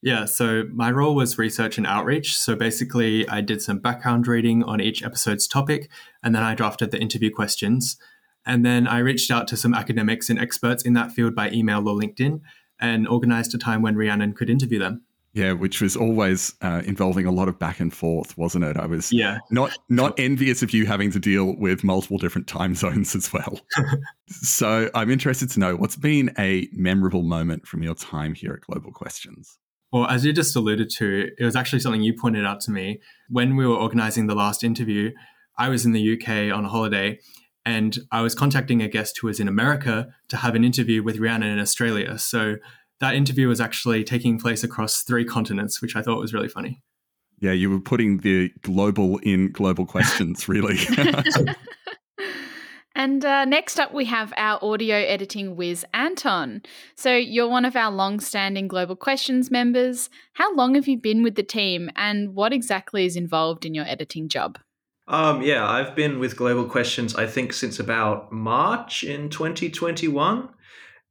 Yeah, 0.01 0.27
so 0.27 0.65
my 0.73 0.91
role 0.93 1.15
was 1.15 1.39
research 1.39 1.77
and 1.77 1.87
outreach. 1.87 2.39
So 2.39 2.55
basically, 2.55 3.29
I 3.29 3.41
did 3.41 3.61
some 3.61 3.79
background 3.79 4.29
reading 4.29 4.63
on 4.63 4.81
each 4.81 5.03
episode's 5.03 5.49
topic, 5.49 5.91
and 6.23 6.35
then 6.35 6.43
I 6.43 6.55
drafted 6.55 6.93
the 6.93 7.01
interview 7.01 7.31
questions. 7.31 7.97
And 8.47 8.65
then 8.65 8.87
I 8.87 8.99
reached 8.99 9.31
out 9.31 9.49
to 9.49 9.57
some 9.57 9.75
academics 9.75 10.31
and 10.31 10.39
experts 10.39 10.83
in 10.85 10.95
that 10.95 11.13
field 11.13 11.35
by 11.35 11.51
email 11.51 11.87
or 11.87 11.99
LinkedIn 11.99 12.41
and 12.81 13.09
organized 13.09 13.55
a 13.55 13.59
time 13.59 13.83
when 13.83 13.97
Rhiannon 13.97 14.33
could 14.33 14.49
interview 14.49 14.79
them. 14.79 15.03
Yeah, 15.35 15.53
which 15.53 15.83
was 15.83 15.95
always 15.95 16.55
uh, 16.63 16.83
involving 16.87 17.27
a 17.27 17.31
lot 17.31 17.49
of 17.49 17.59
back 17.59 17.81
and 17.81 17.93
forth, 17.93 18.37
wasn't 18.39 18.65
it? 18.65 18.77
I 18.77 18.87
was 18.87 19.13
yeah. 19.13 19.39
not 19.51 19.77
not 19.89 20.19
envious 20.19 20.63
of 20.63 20.73
you 20.73 20.87
having 20.87 21.13
to 21.13 21.19
deal 21.19 21.55
with 21.57 21.85
multiple 21.85 22.17
different 22.17 22.47
time 22.47 22.75
zones 22.75 23.15
as 23.15 23.33
well. 23.33 23.61
so 24.29 24.91
I'm 24.95 25.11
interested 25.11 25.51
to 25.51 25.61
know 25.61 25.77
what's 25.77 25.97
been 25.97 26.33
a 26.39 26.69
memorable 26.73 27.23
moment 27.23 27.67
from 27.67 27.83
your 27.83 27.95
time 27.95 28.35
here 28.35 28.55
at 28.55 28.63
Global 28.63 28.91
Questions. 28.91 29.59
Well, 29.93 30.07
as 30.07 30.25
you 30.25 30.33
just 30.33 30.55
alluded 30.55 30.91
to, 30.99 31.31
it 31.39 31.45
was 31.45 31.57
actually 31.57 31.81
something 31.81 32.03
you 32.03 32.15
pointed 32.15 32.45
out 32.45 32.61
to 32.63 32.71
me 32.71 33.01
when 33.29 33.57
we 33.57 33.67
were 33.67 33.77
organizing 33.77 34.27
the 34.27 34.35
last 34.35 34.63
interview. 34.63 35.13
I 35.57 35.69
was 35.69 35.87
in 35.87 35.93
the 35.93 36.15
UK 36.15 36.55
on 36.55 36.65
a 36.65 36.69
holiday 36.69 37.19
and 37.65 37.99
I 38.13 38.21
was 38.21 38.35
contacting 38.35 38.83
a 38.83 38.89
guest 38.89 39.19
who 39.21 39.27
was 39.27 39.41
in 39.41 39.49
America 39.49 40.09
to 40.29 40.37
have 40.37 40.55
an 40.55 40.65
interview 40.65 41.03
with 41.03 41.19
Rhiannon 41.19 41.51
in 41.51 41.59
Australia. 41.59 42.19
So 42.19 42.57
that 43.01 43.15
interview 43.15 43.49
was 43.49 43.61
actually 43.61 44.05
taking 44.05 44.39
place 44.39 44.63
across 44.63 45.03
three 45.03 45.25
continents, 45.25 45.81
which 45.81 45.97
I 45.97 46.03
thought 46.03 46.19
was 46.19 46.35
really 46.35 46.49
funny. 46.49 46.83
Yeah, 47.41 47.53
you 47.53 47.71
were 47.71 47.81
putting 47.81 48.19
the 48.19 48.51
global 48.63 49.19
in 49.19 49.53
global 49.53 49.87
questions, 49.87 50.49
really. 50.49 50.77
And 52.99 53.25
uh, 53.25 53.45
next 53.45 53.79
up, 53.79 53.95
we 53.95 54.07
have 54.07 54.33
our 54.37 54.59
audio 54.61 54.97
editing 54.97 55.55
whiz, 55.55 55.87
Anton. 55.95 56.63
So, 56.97 57.15
you're 57.15 57.49
one 57.49 57.65
of 57.65 57.77
our 57.77 57.93
long 57.93 58.19
standing 58.19 58.67
Global 58.67 58.97
Questions 58.97 59.53
members. 59.53 60.11
How 60.33 60.53
long 60.57 60.75
have 60.75 60.89
you 60.89 60.99
been 60.99 61.23
with 61.23 61.37
the 61.37 61.45
team, 61.45 61.93
and 61.95 62.35
what 62.35 62.53
exactly 62.53 63.07
is 63.07 63.15
involved 63.15 63.65
in 63.65 63.73
your 63.73 63.85
editing 63.87 64.29
job? 64.29 64.59
Um, 65.07 65.43
yeah, 65.43 65.65
I've 65.65 65.95
been 65.95 66.19
with 66.19 66.37
Global 66.37 66.65
Questions, 66.65 67.15
I 67.15 67.29
think, 67.29 67.53
since 67.53 67.79
about 67.79 68.33
March 68.33 69.05
in 69.05 69.29
2021. 69.29 70.49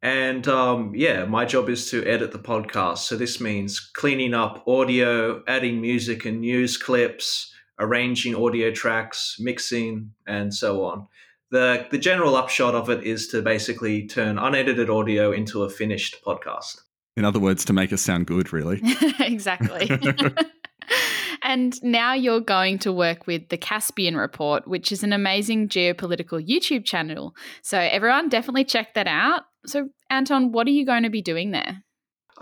And 0.02 0.46
um, 0.50 0.92
yeah, 0.94 1.24
my 1.24 1.46
job 1.46 1.70
is 1.70 1.90
to 1.92 2.06
edit 2.06 2.34
the 2.34 2.38
podcast. 2.38 2.98
So, 2.98 3.16
this 3.16 3.40
means 3.40 3.80
cleaning 3.80 4.34
up 4.34 4.62
audio, 4.68 5.42
adding 5.48 5.80
music 5.80 6.26
and 6.26 6.42
news 6.42 6.76
clips, 6.76 7.50
arranging 7.80 8.36
audio 8.36 8.72
tracks, 8.72 9.38
mixing, 9.40 10.12
and 10.28 10.54
so 10.54 10.84
on 10.84 11.08
the 11.52 11.88
the 11.92 11.98
general 11.98 12.36
upshot 12.36 12.76
of 12.76 12.90
it 12.90 13.04
is 13.04 13.28
to 13.30 13.42
basically 13.42 14.08
turn 14.08 14.38
unedited 14.38 14.90
audio 14.90 15.32
into 15.32 15.64
a 15.64 15.70
finished 15.70 16.18
podcast. 16.26 16.82
In 17.16 17.26
other 17.26 17.40
words, 17.40 17.66
to 17.66 17.74
make 17.74 17.92
us 17.92 18.02
sound 18.02 18.28
good, 18.28 18.54
really. 18.54 18.80
exactly. 19.20 19.90
and 21.44 21.82
now 21.84 22.14
you're 22.14 22.42
going 22.42 22.78
to 22.80 22.94
work 22.94 23.26
with 23.26 23.50
the 23.50 23.58
Caspian 23.58 24.16
Report, 24.16 24.68
which 24.68 24.92
is 24.92 25.04
an 25.04 25.14
amazing 25.14 25.68
geopolitical 25.68 26.46
YouTube 26.46 26.86
channel. 26.86 27.34
So 27.64 27.80
everyone 27.80 28.30
definitely 28.30 28.66
check 28.66 28.94
that 28.94 29.08
out. 29.08 29.44
So 29.66 29.90
Anton, 30.12 30.52
what 30.52 30.68
are 30.68 30.72
you 30.72 30.86
going 30.86 31.04
to 31.04 31.10
be 31.10 31.24
doing 31.24 31.52
there? 31.52 31.84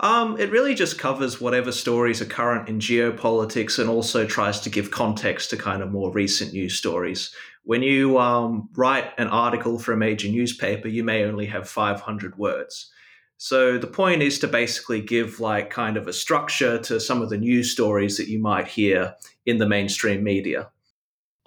Um, 0.00 0.38
it 0.38 0.50
really 0.50 0.74
just 0.74 0.98
covers 0.98 1.40
whatever 1.40 1.72
stories 1.72 2.20
are 2.20 2.26
current 2.26 2.68
in 2.68 2.80
geopolitics 2.80 3.78
and 3.78 3.88
also 3.88 4.26
tries 4.26 4.60
to 4.60 4.70
give 4.70 4.90
context 4.90 5.50
to 5.50 5.56
kind 5.56 5.82
of 5.82 5.90
more 5.90 6.12
recent 6.12 6.52
news 6.52 6.76
stories. 6.76 7.34
When 7.66 7.82
you 7.82 8.16
um, 8.18 8.68
write 8.76 9.12
an 9.18 9.26
article 9.26 9.80
for 9.80 9.92
a 9.92 9.96
major 9.96 10.28
newspaper, 10.28 10.86
you 10.86 11.02
may 11.02 11.24
only 11.24 11.46
have 11.46 11.68
500 11.68 12.38
words. 12.38 12.92
So 13.38 13.76
the 13.76 13.88
point 13.88 14.22
is 14.22 14.38
to 14.38 14.46
basically 14.46 15.00
give 15.00 15.40
like 15.40 15.68
kind 15.68 15.96
of 15.96 16.06
a 16.06 16.12
structure 16.12 16.78
to 16.78 17.00
some 17.00 17.22
of 17.22 17.28
the 17.28 17.36
news 17.36 17.72
stories 17.72 18.18
that 18.18 18.28
you 18.28 18.38
might 18.38 18.68
hear 18.68 19.16
in 19.46 19.58
the 19.58 19.68
mainstream 19.68 20.22
media. 20.22 20.70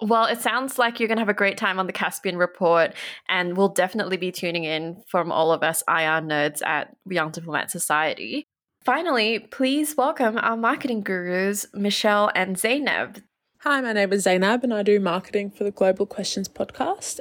Well, 0.02 0.26
it 0.26 0.42
sounds 0.42 0.78
like 0.78 1.00
you're 1.00 1.08
going 1.08 1.16
to 1.16 1.22
have 1.22 1.30
a 1.30 1.34
great 1.34 1.56
time 1.56 1.78
on 1.78 1.86
the 1.86 1.92
Caspian 1.92 2.36
Report, 2.36 2.92
and 3.30 3.56
we'll 3.56 3.68
definitely 3.68 4.18
be 4.18 4.30
tuning 4.30 4.64
in 4.64 5.02
from 5.06 5.32
all 5.32 5.52
of 5.52 5.62
us 5.62 5.82
IR 5.88 6.20
nerds 6.20 6.60
at 6.66 6.94
Young 7.08 7.30
Diplomat 7.30 7.70
Society. 7.70 8.44
Finally, 8.84 9.38
please 9.38 9.96
welcome 9.96 10.36
our 10.36 10.56
marketing 10.56 11.00
gurus, 11.00 11.64
Michelle 11.72 12.30
and 12.34 12.58
Zainab. 12.58 13.22
Hi, 13.64 13.82
my 13.82 13.92
name 13.92 14.10
is 14.14 14.22
Zainab, 14.22 14.64
and 14.64 14.72
I 14.72 14.82
do 14.82 14.98
marketing 14.98 15.50
for 15.50 15.64
the 15.64 15.70
Global 15.70 16.06
Questions 16.06 16.48
podcast. 16.48 17.20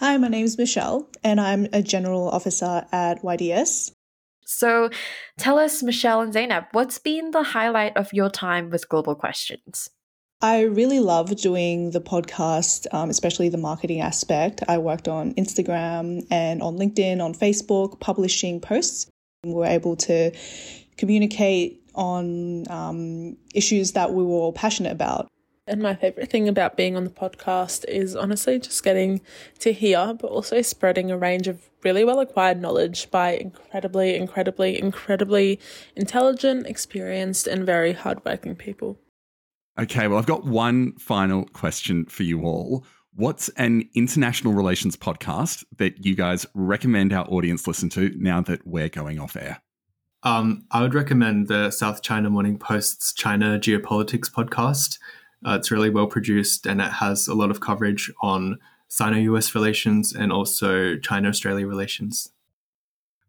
Hi, 0.00 0.18
my 0.18 0.28
name 0.28 0.44
is 0.44 0.58
Michelle, 0.58 1.08
and 1.24 1.40
I'm 1.40 1.66
a 1.72 1.80
general 1.80 2.28
officer 2.28 2.84
at 2.92 3.22
YDS. 3.22 3.92
So, 4.44 4.90
tell 5.38 5.58
us, 5.58 5.82
Michelle 5.82 6.20
and 6.20 6.30
Zainab, 6.30 6.64
what's 6.72 6.98
been 6.98 7.30
the 7.30 7.42
highlight 7.42 7.96
of 7.96 8.12
your 8.12 8.28
time 8.28 8.68
with 8.68 8.86
Global 8.90 9.14
Questions? 9.14 9.88
I 10.42 10.60
really 10.60 11.00
love 11.00 11.34
doing 11.36 11.92
the 11.92 12.02
podcast, 12.02 12.86
um, 12.92 13.08
especially 13.08 13.48
the 13.48 13.56
marketing 13.56 14.02
aspect. 14.02 14.62
I 14.68 14.76
worked 14.76 15.08
on 15.08 15.32
Instagram 15.36 16.26
and 16.30 16.60
on 16.60 16.76
LinkedIn, 16.76 17.24
on 17.24 17.32
Facebook, 17.32 17.98
publishing 17.98 18.60
posts. 18.60 19.10
We 19.42 19.54
were 19.54 19.64
able 19.64 19.96
to 19.96 20.32
communicate 20.98 21.82
on 21.94 22.70
um, 22.70 23.38
issues 23.54 23.92
that 23.92 24.12
we 24.12 24.22
were 24.22 24.34
all 24.34 24.52
passionate 24.52 24.92
about. 24.92 25.30
And 25.68 25.82
my 25.82 25.94
favorite 25.94 26.30
thing 26.30 26.48
about 26.48 26.76
being 26.76 26.96
on 26.96 27.04
the 27.04 27.10
podcast 27.10 27.84
is 27.88 28.16
honestly 28.16 28.58
just 28.58 28.82
getting 28.82 29.20
to 29.58 29.72
hear, 29.72 30.14
but 30.18 30.28
also 30.28 30.62
spreading 30.62 31.10
a 31.10 31.18
range 31.18 31.46
of 31.46 31.68
really 31.84 32.04
well 32.04 32.20
acquired 32.20 32.60
knowledge 32.60 33.10
by 33.10 33.32
incredibly, 33.36 34.16
incredibly, 34.16 34.80
incredibly 34.80 35.60
intelligent, 35.94 36.66
experienced, 36.66 37.46
and 37.46 37.66
very 37.66 37.92
hardworking 37.92 38.56
people. 38.56 38.98
Okay, 39.78 40.08
well, 40.08 40.18
I've 40.18 40.26
got 40.26 40.44
one 40.44 40.94
final 40.94 41.44
question 41.52 42.06
for 42.06 42.22
you 42.22 42.42
all. 42.42 42.84
What's 43.14 43.48
an 43.50 43.88
international 43.94 44.54
relations 44.54 44.96
podcast 44.96 45.64
that 45.76 46.04
you 46.04 46.14
guys 46.14 46.46
recommend 46.54 47.12
our 47.12 47.26
audience 47.26 47.66
listen 47.66 47.90
to 47.90 48.10
now 48.16 48.40
that 48.42 48.66
we're 48.66 48.88
going 48.88 49.18
off 49.18 49.36
air? 49.36 49.60
Um, 50.22 50.64
I 50.70 50.82
would 50.82 50.94
recommend 50.94 51.48
the 51.48 51.70
South 51.70 52.02
China 52.02 52.30
Morning 52.30 52.58
Post's 52.58 53.12
China 53.12 53.58
Geopolitics 53.58 54.30
podcast. 54.30 54.98
Uh, 55.46 55.56
it's 55.58 55.70
really 55.70 55.90
well 55.90 56.06
produced 56.06 56.66
and 56.66 56.80
it 56.80 56.92
has 56.92 57.28
a 57.28 57.34
lot 57.34 57.50
of 57.50 57.60
coverage 57.60 58.10
on 58.22 58.58
Sino 58.88 59.16
US 59.34 59.54
relations 59.54 60.12
and 60.12 60.32
also 60.32 60.96
China 60.96 61.28
Australia 61.28 61.66
relations. 61.66 62.32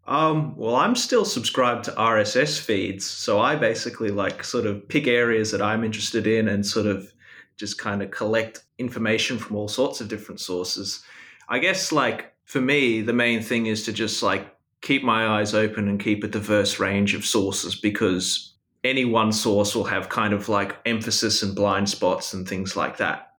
Um, 0.08 0.56
well, 0.58 0.76
I'm 0.76 0.96
still 0.96 1.24
subscribed 1.24 1.86
to 1.86 1.92
RSS 1.92 2.60
feeds, 2.60 3.06
so 3.06 3.40
I 3.40 3.56
basically 3.56 4.10
like 4.10 4.44
sort 4.44 4.66
of 4.66 4.88
pick 4.88 5.06
areas 5.06 5.52
that 5.52 5.62
I'm 5.62 5.84
interested 5.84 6.26
in 6.26 6.48
and 6.48 6.66
sort 6.66 6.88
of 6.88 7.14
just 7.58 7.78
kind 7.78 8.02
of 8.02 8.10
collect 8.10 8.64
information 8.80 9.38
from 9.38 9.58
all 9.58 9.68
sorts 9.68 10.02
of 10.02 10.08
different 10.08 10.40
sources. 10.40 11.04
I 11.48 11.60
guess 11.60 11.92
like 11.92 12.34
for 12.46 12.60
me, 12.60 13.02
the 13.02 13.14
main 13.14 13.44
thing 13.44 13.68
is 13.68 13.84
to 13.84 13.94
just 13.94 14.24
like 14.24 14.48
keep 14.82 15.04
my 15.04 15.28
eyes 15.28 15.54
open 15.54 15.88
and 15.88 16.00
keep 16.00 16.24
a 16.24 16.28
diverse 16.28 16.80
range 16.80 17.14
of 17.14 17.24
sources 17.24 17.76
because 17.76 18.49
any 18.84 19.06
one 19.06 19.32
source 19.32 19.76
will 19.76 19.86
have 19.86 20.10
kind 20.10 20.34
of 20.34 20.50
like 20.50 20.78
emphasis 20.86 21.44
and 21.44 21.56
blind 21.56 21.90
spots 21.90 22.34
and 22.34 22.48
things 22.48 22.76
like 22.76 22.98
that. 22.98 23.30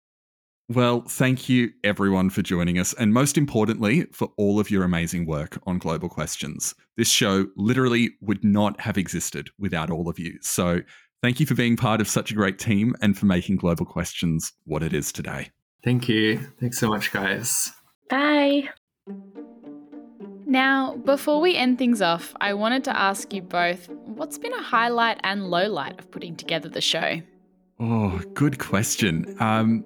Well, 0.68 1.00
thank 1.00 1.48
you 1.48 1.72
everyone 1.82 2.30
for 2.30 2.42
joining 2.42 2.78
us, 2.78 2.92
and 2.92 3.12
most 3.12 3.36
importantly, 3.36 4.04
for 4.12 4.30
all 4.36 4.60
of 4.60 4.70
your 4.70 4.84
amazing 4.84 5.26
work 5.26 5.58
on 5.66 5.78
Global 5.78 6.08
Questions. 6.08 6.76
This 6.96 7.10
show 7.10 7.46
literally 7.56 8.10
would 8.20 8.44
not 8.44 8.80
have 8.80 8.96
existed 8.96 9.50
without 9.58 9.90
all 9.90 10.08
of 10.08 10.16
you. 10.20 10.38
So, 10.42 10.82
thank 11.22 11.40
you 11.40 11.46
for 11.46 11.56
being 11.56 11.76
part 11.76 12.00
of 12.00 12.06
such 12.06 12.30
a 12.30 12.34
great 12.34 12.60
team 12.60 12.94
and 13.02 13.18
for 13.18 13.26
making 13.26 13.56
Global 13.56 13.84
Questions 13.84 14.52
what 14.64 14.84
it 14.84 14.94
is 14.94 15.10
today. 15.10 15.50
Thank 15.82 16.08
you. 16.08 16.38
Thanks 16.60 16.78
so 16.78 16.88
much, 16.88 17.10
guys. 17.10 17.72
Bye. 18.08 18.68
Now, 20.50 20.96
before 20.96 21.40
we 21.40 21.54
end 21.54 21.78
things 21.78 22.02
off, 22.02 22.34
I 22.40 22.54
wanted 22.54 22.82
to 22.84 22.98
ask 22.98 23.32
you 23.32 23.40
both 23.40 23.88
what's 23.88 24.36
been 24.36 24.52
a 24.52 24.60
highlight 24.60 25.20
and 25.22 25.42
lowlight 25.42 25.96
of 26.00 26.10
putting 26.10 26.34
together 26.34 26.68
the 26.68 26.80
show? 26.80 27.22
Oh, 27.78 28.20
good 28.34 28.58
question. 28.58 29.36
Um, 29.38 29.84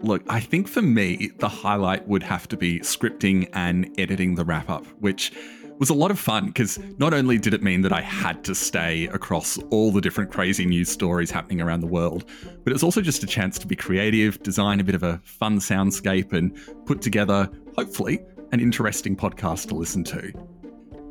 Look, 0.00 0.22
I 0.28 0.40
think 0.40 0.68
for 0.68 0.80
me, 0.80 1.32
the 1.40 1.48
highlight 1.48 2.06
would 2.06 2.22
have 2.22 2.46
to 2.48 2.56
be 2.56 2.78
scripting 2.80 3.50
and 3.52 3.92
editing 3.98 4.36
the 4.36 4.44
wrap 4.44 4.70
up, 4.70 4.86
which 5.00 5.32
was 5.78 5.90
a 5.90 5.94
lot 5.94 6.10
of 6.10 6.18
fun 6.18 6.46
because 6.46 6.78
not 6.98 7.12
only 7.12 7.36
did 7.36 7.52
it 7.52 7.62
mean 7.62 7.82
that 7.82 7.92
I 7.92 8.00
had 8.00 8.44
to 8.44 8.54
stay 8.54 9.08
across 9.08 9.58
all 9.70 9.90
the 9.90 10.00
different 10.00 10.30
crazy 10.30 10.64
news 10.64 10.88
stories 10.88 11.32
happening 11.32 11.60
around 11.60 11.80
the 11.80 11.88
world, 11.88 12.24
but 12.64 12.72
it's 12.72 12.84
also 12.84 13.00
just 13.00 13.24
a 13.24 13.26
chance 13.26 13.58
to 13.58 13.66
be 13.66 13.76
creative, 13.76 14.42
design 14.42 14.80
a 14.80 14.84
bit 14.84 14.94
of 14.94 15.02
a 15.02 15.20
fun 15.24 15.58
soundscape, 15.58 16.32
and 16.32 16.56
put 16.86 17.02
together, 17.02 17.50
hopefully, 17.76 18.20
an 18.52 18.60
interesting 18.60 19.16
podcast 19.16 19.68
to 19.68 19.74
listen 19.74 20.04
to. 20.04 20.32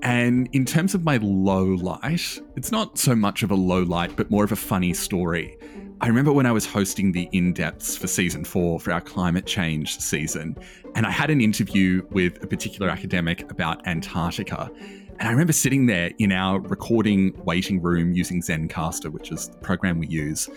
And 0.03 0.48
in 0.53 0.65
terms 0.65 0.94
of 0.94 1.03
my 1.03 1.17
low 1.17 1.63
light, 1.63 2.39
it's 2.56 2.72
not 2.72 2.98
so 2.98 3.15
much 3.15 3.44
of 3.44 3.51
a 3.51 3.56
low 3.56 3.84
light, 3.84 4.15
but 4.15 4.29
more 4.29 4.44
of 4.44 4.51
a 4.51 4.56
funny 4.56 4.94
story. 4.94 5.58
I 6.00 6.08
remember 6.08 6.32
when 6.32 6.46
I 6.46 6.51
was 6.51 6.65
hosting 6.65 7.12
the 7.12 7.27
in 7.32 7.53
depths 7.53 7.98
for 7.98 8.06
season 8.06 8.44
four 8.44 8.79
for 8.79 8.91
our 8.91 9.01
climate 9.01 9.48
change 9.48 9.98
season, 9.98 10.56
and 10.96 11.08
I 11.08 11.12
had 11.12 11.32
an 11.32 11.41
interview 11.41 12.06
with 12.12 12.44
a 12.44 12.48
particular 12.48 12.89
academic 12.89 13.50
about 13.50 13.86
Antarctica. 13.88 14.70
And 15.20 15.27
I 15.27 15.32
remember 15.32 15.53
sitting 15.53 15.88
there 15.88 16.12
in 16.20 16.32
our 16.32 16.60
recording 16.60 17.34
waiting 17.44 17.82
room 17.82 18.13
using 18.13 18.41
Zencastr, 18.41 19.12
which 19.12 19.32
is 19.32 19.50
the 19.50 19.58
program 19.58 19.98
we 19.98 20.06
use. 20.06 20.48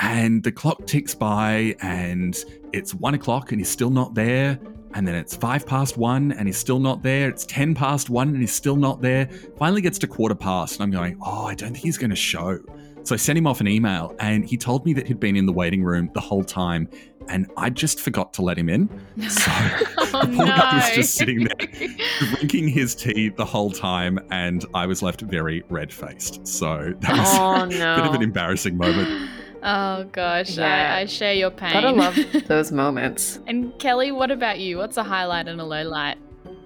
And 0.00 0.42
the 0.42 0.52
clock 0.52 0.86
ticks 0.86 1.14
by, 1.14 1.76
and 1.80 2.42
it's 2.72 2.94
one 2.94 3.12
o'clock, 3.12 3.52
and 3.52 3.60
he's 3.60 3.68
still 3.68 3.90
not 3.90 4.14
there. 4.14 4.58
And 4.98 5.06
then 5.06 5.14
it's 5.14 5.36
five 5.36 5.64
past 5.64 5.96
one, 5.96 6.32
and 6.32 6.48
he's 6.48 6.58
still 6.58 6.80
not 6.80 7.04
there. 7.04 7.28
It's 7.28 7.46
10 7.46 7.72
past 7.76 8.10
one, 8.10 8.30
and 8.30 8.40
he's 8.40 8.52
still 8.52 8.74
not 8.74 9.00
there. 9.00 9.26
Finally 9.56 9.80
gets 9.82 9.96
to 10.00 10.08
quarter 10.08 10.34
past, 10.34 10.74
and 10.74 10.82
I'm 10.82 10.90
going, 10.90 11.16
oh, 11.24 11.44
I 11.46 11.54
don't 11.54 11.68
think 11.70 11.84
he's 11.84 11.96
going 11.96 12.10
to 12.10 12.16
show. 12.16 12.58
So 13.04 13.14
I 13.14 13.16
sent 13.18 13.38
him 13.38 13.46
off 13.46 13.60
an 13.60 13.68
email 13.68 14.16
and 14.18 14.44
he 14.44 14.56
told 14.56 14.84
me 14.84 14.92
that 14.94 15.06
he'd 15.06 15.20
been 15.20 15.36
in 15.36 15.46
the 15.46 15.52
waiting 15.52 15.82
room 15.84 16.10
the 16.14 16.20
whole 16.20 16.44
time 16.44 16.90
and 17.28 17.50
I 17.56 17.70
just 17.70 18.00
forgot 18.00 18.34
to 18.34 18.42
let 18.42 18.58
him 18.58 18.68
in. 18.68 18.88
So 19.30 19.50
Oh, 20.10 20.26
the 20.26 20.32
poor 20.36 20.46
guy 20.46 20.74
was 20.76 20.90
just 20.94 21.14
sitting 21.14 21.44
there 21.44 21.68
drinking 22.34 22.68
his 22.68 22.94
tea 22.94 23.28
the 23.28 23.44
whole 23.44 23.70
time, 23.70 24.18
and 24.30 24.64
I 24.74 24.86
was 24.86 25.00
left 25.02 25.20
very 25.20 25.62
red 25.68 25.92
faced. 25.92 26.46
So 26.46 26.92
that 27.00 27.12
was 27.16 27.28
Oh, 27.38 27.64
a 27.64 27.68
bit 27.68 28.06
of 28.06 28.14
an 28.14 28.22
embarrassing 28.22 28.76
moment. 28.76 29.30
Oh 29.62 30.04
gosh, 30.12 30.56
Yeah. 30.56 30.94
I, 30.96 31.00
I 31.00 31.04
share 31.06 31.34
your 31.34 31.50
pain. 31.50 31.72
Gotta 31.72 31.90
love 31.90 32.16
those 32.46 32.70
moments. 32.72 33.40
and 33.46 33.76
Kelly, 33.78 34.12
what 34.12 34.30
about 34.30 34.60
you? 34.60 34.78
What's 34.78 34.96
a 34.96 35.02
highlight 35.04 35.48
and 35.48 35.60
a 35.60 35.64
low 35.64 35.82
light? 35.82 36.16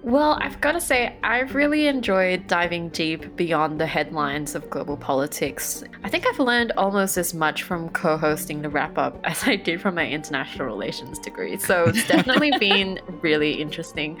Well, 0.03 0.37
I've 0.41 0.59
got 0.59 0.73
to 0.73 0.81
say, 0.81 1.15
I've 1.23 1.55
really 1.55 1.87
enjoyed 1.87 2.45
diving 2.47 2.89
deep 2.89 3.37
beyond 3.37 3.79
the 3.79 3.85
headlines 3.85 4.53
of 4.53 4.69
global 4.69 4.97
politics. 4.97 5.81
I 6.03 6.09
think 6.09 6.27
I've 6.27 6.39
learned 6.39 6.73
almost 6.75 7.17
as 7.17 7.33
much 7.33 7.63
from 7.63 7.87
co 7.89 8.17
hosting 8.17 8.61
the 8.63 8.69
wrap 8.69 8.97
up 8.97 9.17
as 9.23 9.43
I 9.47 9.55
did 9.55 9.79
from 9.79 9.95
my 9.95 10.05
international 10.05 10.65
relations 10.67 11.19
degree. 11.19 11.57
So 11.57 11.85
it's 11.85 12.05
definitely 12.07 12.51
been 12.59 12.99
really 13.21 13.53
interesting. 13.61 14.19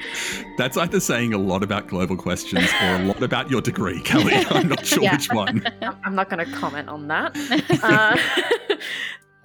That's 0.57 0.77
either 0.77 1.01
saying 1.01 1.33
a 1.33 1.37
lot 1.37 1.63
about 1.63 1.87
global 1.87 2.15
questions 2.15 2.69
or 2.81 2.95
a 2.95 2.99
lot 2.99 3.21
about 3.21 3.51
your 3.51 3.59
degree, 3.61 4.01
Kelly. 4.03 4.33
I'm 4.51 4.69
not 4.69 4.85
sure 4.85 5.03
Yeah. 5.03 5.15
which 5.15 5.27
one. 5.33 5.65
I'm 6.05 6.15
not 6.15 6.29
going 6.29 6.45
to 6.45 6.51
comment 6.53 6.87
on 6.87 7.09
that. 7.09 7.35
Uh, 7.83 8.72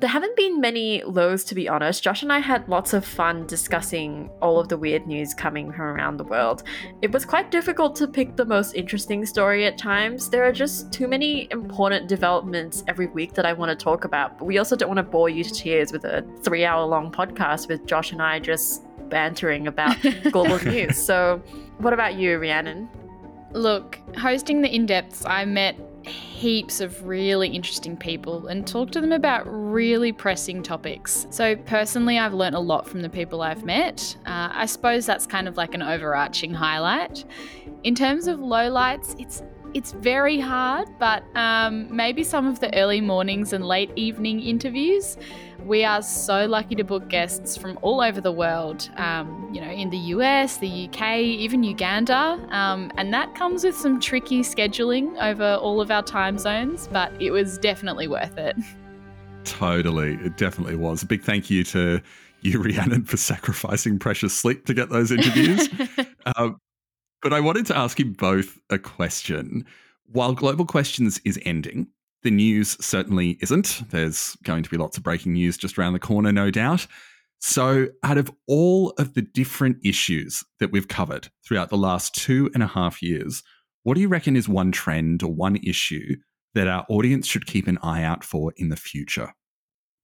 there 0.00 0.08
haven't 0.08 0.36
been 0.36 0.60
many 0.60 1.02
lows, 1.02 1.42
to 1.44 1.56
be 1.56 1.68
honest. 1.68 2.04
Josh 2.04 2.22
and 2.22 2.32
I 2.32 2.38
had 2.38 2.68
lots 2.68 2.92
of 2.92 3.04
fun 3.04 3.46
discussing 3.46 4.30
all 4.40 4.60
of 4.60 4.68
the 4.68 4.76
weird 4.76 5.08
news 5.08 5.34
coming 5.34 5.72
from 5.72 5.86
around 5.86 6.18
the 6.18 6.24
world. 6.24 6.62
It 7.02 7.10
was 7.10 7.24
quite 7.24 7.50
difficult 7.50 7.96
to 7.96 8.06
pick 8.06 8.36
the 8.36 8.44
most 8.44 8.74
interesting 8.74 9.26
story 9.26 9.66
at 9.66 9.76
times. 9.76 10.30
There 10.30 10.44
are 10.44 10.52
just 10.52 10.92
too 10.92 11.08
many 11.08 11.48
important 11.50 12.08
developments 12.08 12.84
every 12.86 13.08
week 13.08 13.34
that 13.34 13.44
I 13.44 13.52
want 13.52 13.76
to 13.76 13.84
talk 13.84 14.04
about, 14.04 14.38
but 14.38 14.44
we 14.44 14.58
also 14.58 14.76
don't 14.76 14.88
want 14.88 14.98
to 14.98 15.02
bore 15.02 15.28
you 15.28 15.42
to 15.42 15.52
tears 15.52 15.90
with 15.90 16.04
a 16.04 16.24
three 16.42 16.64
hour 16.64 16.86
long 16.86 17.10
podcast 17.10 17.68
with 17.68 17.84
Josh 17.84 18.12
and 18.12 18.22
I 18.22 18.38
just 18.38 18.84
bantering 19.08 19.66
about 19.66 19.96
global 20.30 20.58
news. 20.64 20.96
So, 20.96 21.42
what 21.78 21.92
about 21.92 22.14
you, 22.14 22.38
Rhiannon? 22.38 22.88
Look, 23.52 23.98
hosting 24.16 24.62
the 24.62 24.72
in 24.72 24.86
depths, 24.86 25.24
I 25.24 25.44
met 25.44 25.76
heaps 26.38 26.80
of 26.80 27.04
really 27.04 27.48
interesting 27.48 27.96
people 27.96 28.46
and 28.46 28.66
talk 28.66 28.92
to 28.92 29.00
them 29.00 29.10
about 29.10 29.42
really 29.44 30.12
pressing 30.12 30.62
topics. 30.62 31.26
So, 31.30 31.56
personally, 31.56 32.16
I've 32.16 32.32
learnt 32.32 32.54
a 32.54 32.60
lot 32.60 32.88
from 32.88 33.02
the 33.02 33.08
people 33.08 33.42
I've 33.42 33.64
met. 33.64 34.16
Uh, 34.24 34.48
I 34.52 34.66
suppose 34.66 35.04
that's 35.04 35.26
kind 35.26 35.48
of 35.48 35.56
like 35.56 35.74
an 35.74 35.82
overarching 35.82 36.54
highlight. 36.54 37.24
In 37.82 37.94
terms 37.94 38.28
of 38.28 38.38
lowlights, 38.38 39.20
it's 39.20 39.42
it's 39.78 39.92
very 39.92 40.40
hard, 40.40 40.88
but 40.98 41.22
um, 41.36 41.86
maybe 41.94 42.24
some 42.24 42.48
of 42.48 42.58
the 42.58 42.76
early 42.76 43.00
mornings 43.00 43.52
and 43.52 43.64
late 43.64 43.92
evening 43.94 44.40
interviews. 44.40 45.16
We 45.64 45.84
are 45.84 46.02
so 46.02 46.46
lucky 46.46 46.74
to 46.74 46.82
book 46.82 47.08
guests 47.08 47.56
from 47.56 47.78
all 47.80 48.00
over 48.00 48.20
the 48.20 48.32
world, 48.32 48.90
um, 48.96 49.48
you 49.54 49.60
know, 49.60 49.70
in 49.70 49.88
the 49.90 49.98
US, 50.14 50.56
the 50.56 50.88
UK, 50.88 51.18
even 51.18 51.62
Uganda. 51.62 52.44
Um, 52.50 52.90
and 52.96 53.14
that 53.14 53.36
comes 53.36 53.62
with 53.62 53.76
some 53.76 54.00
tricky 54.00 54.40
scheduling 54.40 55.16
over 55.22 55.54
all 55.54 55.80
of 55.80 55.92
our 55.92 56.02
time 56.02 56.38
zones, 56.38 56.88
but 56.90 57.12
it 57.22 57.30
was 57.30 57.56
definitely 57.56 58.08
worth 58.08 58.36
it. 58.36 58.56
Totally. 59.44 60.14
It 60.14 60.36
definitely 60.36 60.74
was. 60.74 61.04
A 61.04 61.06
big 61.06 61.22
thank 61.22 61.50
you 61.50 61.62
to 61.64 62.02
you, 62.40 62.60
Rhiannon, 62.60 63.04
for 63.04 63.16
sacrificing 63.16 64.00
precious 64.00 64.34
sleep 64.34 64.66
to 64.66 64.74
get 64.74 64.90
those 64.90 65.12
interviews. 65.12 65.68
um, 66.34 66.60
but 67.22 67.32
I 67.32 67.40
wanted 67.40 67.66
to 67.66 67.76
ask 67.76 67.98
you 67.98 68.06
both 68.06 68.58
a 68.70 68.78
question. 68.78 69.64
While 70.06 70.32
Global 70.32 70.64
Questions 70.64 71.20
is 71.24 71.38
ending, 71.44 71.88
the 72.22 72.30
news 72.30 72.76
certainly 72.84 73.38
isn't. 73.40 73.82
There's 73.90 74.36
going 74.42 74.62
to 74.62 74.70
be 74.70 74.76
lots 74.76 74.96
of 74.96 75.02
breaking 75.02 75.32
news 75.32 75.56
just 75.56 75.78
around 75.78 75.92
the 75.92 75.98
corner, 75.98 76.32
no 76.32 76.50
doubt. 76.50 76.86
So, 77.40 77.88
out 78.02 78.18
of 78.18 78.32
all 78.48 78.90
of 78.98 79.14
the 79.14 79.22
different 79.22 79.78
issues 79.84 80.42
that 80.58 80.72
we've 80.72 80.88
covered 80.88 81.28
throughout 81.46 81.70
the 81.70 81.76
last 81.76 82.14
two 82.14 82.50
and 82.52 82.62
a 82.62 82.66
half 82.66 83.00
years, 83.00 83.44
what 83.84 83.94
do 83.94 84.00
you 84.00 84.08
reckon 84.08 84.34
is 84.34 84.48
one 84.48 84.72
trend 84.72 85.22
or 85.22 85.32
one 85.32 85.56
issue 85.56 86.16
that 86.54 86.66
our 86.66 86.84
audience 86.88 87.26
should 87.26 87.46
keep 87.46 87.68
an 87.68 87.78
eye 87.82 88.02
out 88.02 88.24
for 88.24 88.52
in 88.56 88.70
the 88.70 88.76
future? 88.76 89.32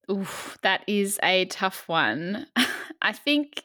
Oof, 0.09 0.57
that 0.61 0.83
is 0.87 1.19
a 1.23 1.45
tough 1.45 1.87
one. 1.87 2.47
I 3.01 3.11
think, 3.11 3.63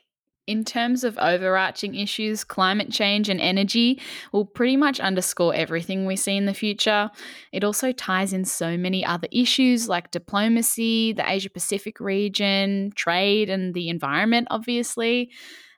in 0.51 0.65
terms 0.65 1.05
of 1.05 1.17
overarching 1.19 1.95
issues, 1.95 2.43
climate 2.43 2.91
change 2.91 3.29
and 3.29 3.41
energy 3.41 4.01
will 4.33 4.45
pretty 4.45 4.77
much 4.77 4.99
underscore 4.99 5.55
everything 5.55 6.07
we 6.07 6.17
see 6.17 6.37
in 6.37 6.47
the 6.47 6.55
future. 6.55 7.09
It 7.53 7.63
also 7.63 7.93
ties 7.93 8.33
in 8.33 8.45
so 8.45 8.77
many 8.77 9.05
other 9.05 9.29
issues 9.31 9.89
like 9.89 10.11
diplomacy, 10.11 11.13
the 11.13 11.31
Asia 11.31 11.51
Pacific 11.51 12.01
region, 12.01 12.93
trade, 12.97 13.49
and 13.49 13.75
the 13.75 13.89
environment, 13.89 14.49
obviously. 14.51 15.31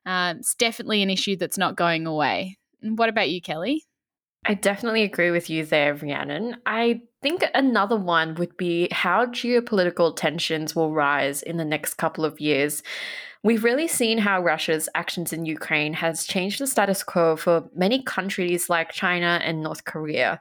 Uh, 0.07 0.35
it's 0.39 0.55
definitely 0.55 1.03
an 1.03 1.11
issue 1.11 1.37
that's 1.37 1.59
not 1.59 1.77
going 1.77 2.07
away. 2.07 2.57
What 2.81 3.11
about 3.11 3.29
you, 3.29 3.43
Kelly? 3.43 3.85
I 4.45 4.55
definitely 4.55 5.03
agree 5.03 5.31
with 5.31 5.51
you 5.51 5.65
there, 5.65 5.95
Rhiannon. 5.95 6.57
I 6.67 7.03
think 7.23 7.45
another 7.55 7.97
one 7.97 8.35
would 8.35 8.57
be 8.57 8.89
how 8.91 9.27
geopolitical 9.27 10.17
tensions 10.17 10.75
will 10.75 10.93
rise 10.93 11.43
in 11.43 11.59
the 11.59 11.65
next 11.65 11.95
couple 11.95 12.25
of 12.25 12.41
years. 12.41 12.83
We've 13.45 13.65
really 13.65 13.89
seen 13.89 14.19
how 14.19 14.41
Russia's 14.41 14.89
actions 14.95 15.33
in 15.33 15.47
Ukraine 15.47 15.95
has 15.95 16.25
changed 16.25 16.61
the 16.61 16.67
status 16.69 17.03
quo 17.03 17.35
for 17.35 17.69
many 17.75 18.01
countries 18.01 18.71
like 18.71 18.93
China 18.93 19.41
and 19.43 19.61
North 19.61 19.85
Korea. 19.85 20.39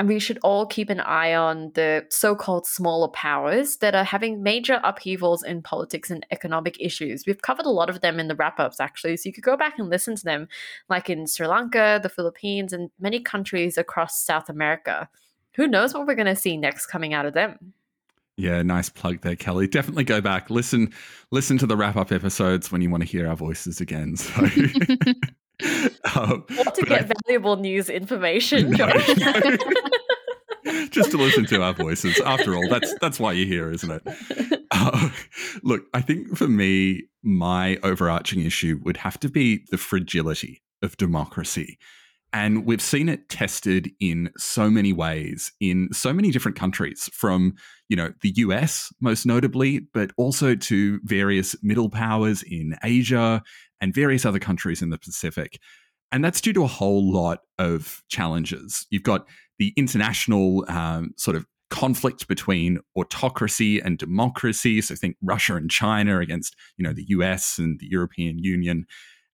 And 0.00 0.08
we 0.08 0.18
should 0.18 0.38
all 0.42 0.66
keep 0.66 0.90
an 0.90 0.98
eye 0.98 1.32
on 1.34 1.70
the 1.74 2.06
so 2.08 2.34
called 2.34 2.66
smaller 2.66 3.06
powers 3.08 3.76
that 3.76 3.94
are 3.94 4.02
having 4.02 4.42
major 4.42 4.80
upheavals 4.82 5.44
in 5.44 5.62
politics 5.62 6.10
and 6.10 6.26
economic 6.32 6.76
issues. 6.80 7.24
We've 7.24 7.42
covered 7.42 7.66
a 7.66 7.70
lot 7.70 7.90
of 7.90 8.00
them 8.00 8.18
in 8.18 8.26
the 8.26 8.34
wrap 8.34 8.58
ups, 8.58 8.80
actually, 8.80 9.18
so 9.18 9.28
you 9.28 9.32
could 9.32 9.44
go 9.44 9.56
back 9.56 9.78
and 9.78 9.88
listen 9.88 10.16
to 10.16 10.24
them, 10.24 10.48
like 10.88 11.08
in 11.08 11.28
Sri 11.28 11.46
Lanka, 11.46 12.00
the 12.02 12.08
Philippines, 12.08 12.72
and 12.72 12.90
many 12.98 13.20
countries 13.20 13.78
across 13.78 14.20
South 14.20 14.48
America. 14.48 15.08
Who 15.54 15.68
knows 15.68 15.94
what 15.94 16.06
we're 16.06 16.14
going 16.14 16.26
to 16.26 16.34
see 16.34 16.56
next 16.56 16.86
coming 16.86 17.14
out 17.14 17.26
of 17.26 17.34
them? 17.34 17.74
Yeah, 18.36 18.62
nice 18.62 18.88
plug 18.88 19.20
there, 19.20 19.36
Kelly. 19.36 19.66
Definitely 19.66 20.04
go 20.04 20.20
back, 20.20 20.48
listen, 20.50 20.92
listen 21.30 21.58
to 21.58 21.66
the 21.66 21.76
wrap 21.76 21.96
up 21.96 22.10
episodes 22.10 22.72
when 22.72 22.80
you 22.80 22.88
want 22.90 23.02
to 23.02 23.08
hear 23.08 23.28
our 23.28 23.36
voices 23.36 23.80
again. 23.80 24.16
So, 24.16 24.32
um, 26.14 26.44
to 26.48 26.84
get 26.86 27.02
I- 27.10 27.12
valuable 27.26 27.56
news 27.56 27.90
information, 27.90 28.70
No, 28.70 28.76
Josh. 28.78 29.06
just 30.90 31.10
to 31.10 31.16
listen 31.18 31.44
to 31.46 31.62
our 31.62 31.74
voices. 31.74 32.18
After 32.20 32.54
all, 32.54 32.66
that's 32.68 32.94
that's 33.00 33.20
why 33.20 33.32
you're 33.32 33.46
here, 33.46 33.70
isn't 33.70 33.90
it? 33.90 34.62
Uh, 34.70 35.10
look, 35.62 35.82
I 35.92 36.00
think 36.00 36.36
for 36.36 36.48
me, 36.48 37.04
my 37.22 37.78
overarching 37.82 38.40
issue 38.42 38.80
would 38.84 38.96
have 38.98 39.18
to 39.20 39.28
be 39.28 39.64
the 39.70 39.76
fragility 39.78 40.62
of 40.82 40.96
democracy. 40.96 41.78
And 42.32 42.64
we've 42.64 42.82
seen 42.82 43.08
it 43.08 43.28
tested 43.28 43.90
in 43.98 44.30
so 44.38 44.70
many 44.70 44.92
ways 44.92 45.52
in 45.60 45.88
so 45.92 46.12
many 46.12 46.30
different 46.30 46.56
countries, 46.56 47.10
from 47.12 47.54
you 47.88 47.96
know 47.96 48.12
the 48.22 48.32
US 48.36 48.92
most 49.00 49.26
notably, 49.26 49.80
but 49.92 50.12
also 50.16 50.54
to 50.54 51.00
various 51.04 51.56
middle 51.62 51.90
powers 51.90 52.42
in 52.42 52.76
Asia 52.84 53.42
and 53.80 53.94
various 53.94 54.24
other 54.24 54.38
countries 54.38 54.82
in 54.82 54.90
the 54.90 54.98
Pacific. 54.98 55.58
And 56.12 56.24
that's 56.24 56.40
due 56.40 56.52
to 56.52 56.64
a 56.64 56.68
whole 56.68 57.12
lot 57.12 57.40
of 57.58 58.02
challenges. 58.08 58.86
You've 58.90 59.02
got 59.02 59.26
the 59.58 59.72
international 59.76 60.64
um, 60.68 61.12
sort 61.16 61.36
of 61.36 61.46
conflict 61.70 62.26
between 62.26 62.80
autocracy 62.96 63.80
and 63.80 63.96
democracy. 63.96 64.80
So 64.80 64.94
think 64.96 65.16
Russia 65.22 65.54
and 65.54 65.70
China 65.70 66.18
against, 66.18 66.56
you 66.76 66.82
know, 66.82 66.92
the 66.92 67.06
US 67.08 67.58
and 67.58 67.78
the 67.78 67.86
European 67.88 68.38
Union. 68.38 68.86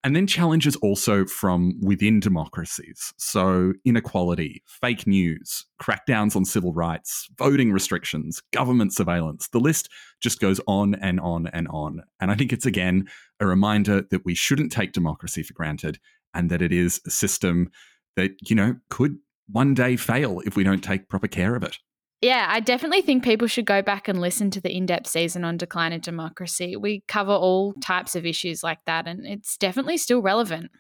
And 0.07 0.15
then 0.15 0.29
challenges 0.29 0.77
also 0.77 1.25
from 1.27 1.75
within 1.83 2.21
democracies. 2.21 3.13
So 3.17 3.73
inequality, 3.85 4.63
fake 4.65 5.05
news, 5.05 5.67
crackdowns 5.83 6.37
on 6.37 6.45
civil 6.45 6.73
rights, 6.73 7.29
voting 7.37 7.73
restrictions, 7.73 8.41
government 8.53 8.95
surveillance. 8.95 9.49
The 9.49 9.59
list 9.59 9.89
just 10.21 10.39
goes 10.39 10.61
on 10.69 10.95
and 10.95 11.19
on 11.19 11.49
and 11.49 11.67
on. 11.73 12.05
And 12.21 12.31
I 12.31 12.37
think 12.37 12.53
it's 12.53 12.67
again 12.67 13.09
a 13.41 13.47
reminder 13.47 14.03
that 14.13 14.25
we 14.25 14.37
shouldn't 14.37 14.71
take 14.71 14.93
democracy 14.93 15.43
for 15.43 15.55
granted 15.55 15.99
and 16.35 16.53
that 16.53 16.63
it 16.63 16.71
is 16.71 17.01
a 17.05 17.11
system 17.11 17.69
that, 18.15 18.31
you 18.49 18.55
know, 18.55 18.77
could 18.91 19.17
one 19.51 19.75
day 19.75 19.97
fail 19.97 20.41
if 20.47 20.55
we 20.55 20.63
don't 20.63 20.85
take 20.85 21.09
proper 21.09 21.27
care 21.27 21.57
of 21.57 21.65
it. 21.65 21.79
Yeah, 22.23 22.47
I 22.49 22.61
definitely 22.61 23.03
think 23.03 23.23
people 23.23 23.47
should 23.47 23.67
go 23.67 23.83
back 23.83 24.09
and 24.09 24.21
listen 24.21 24.51
to 24.53 24.61
the 24.61 24.75
in 24.75 24.87
depth 24.87 25.07
season 25.07 25.45
on 25.45 25.59
decline 25.59 25.93
of 25.93 26.01
democracy. 26.01 26.75
We 26.75 27.03
cover 27.07 27.33
all 27.33 27.75
types 27.75 28.17
of 28.17 28.25
issues 28.25 28.63
like 28.63 28.79
that, 28.87 29.07
and 29.07 29.27
it's 29.27 29.57
definitely 29.59 29.99
still 29.99 30.23
relevant. 30.23 30.71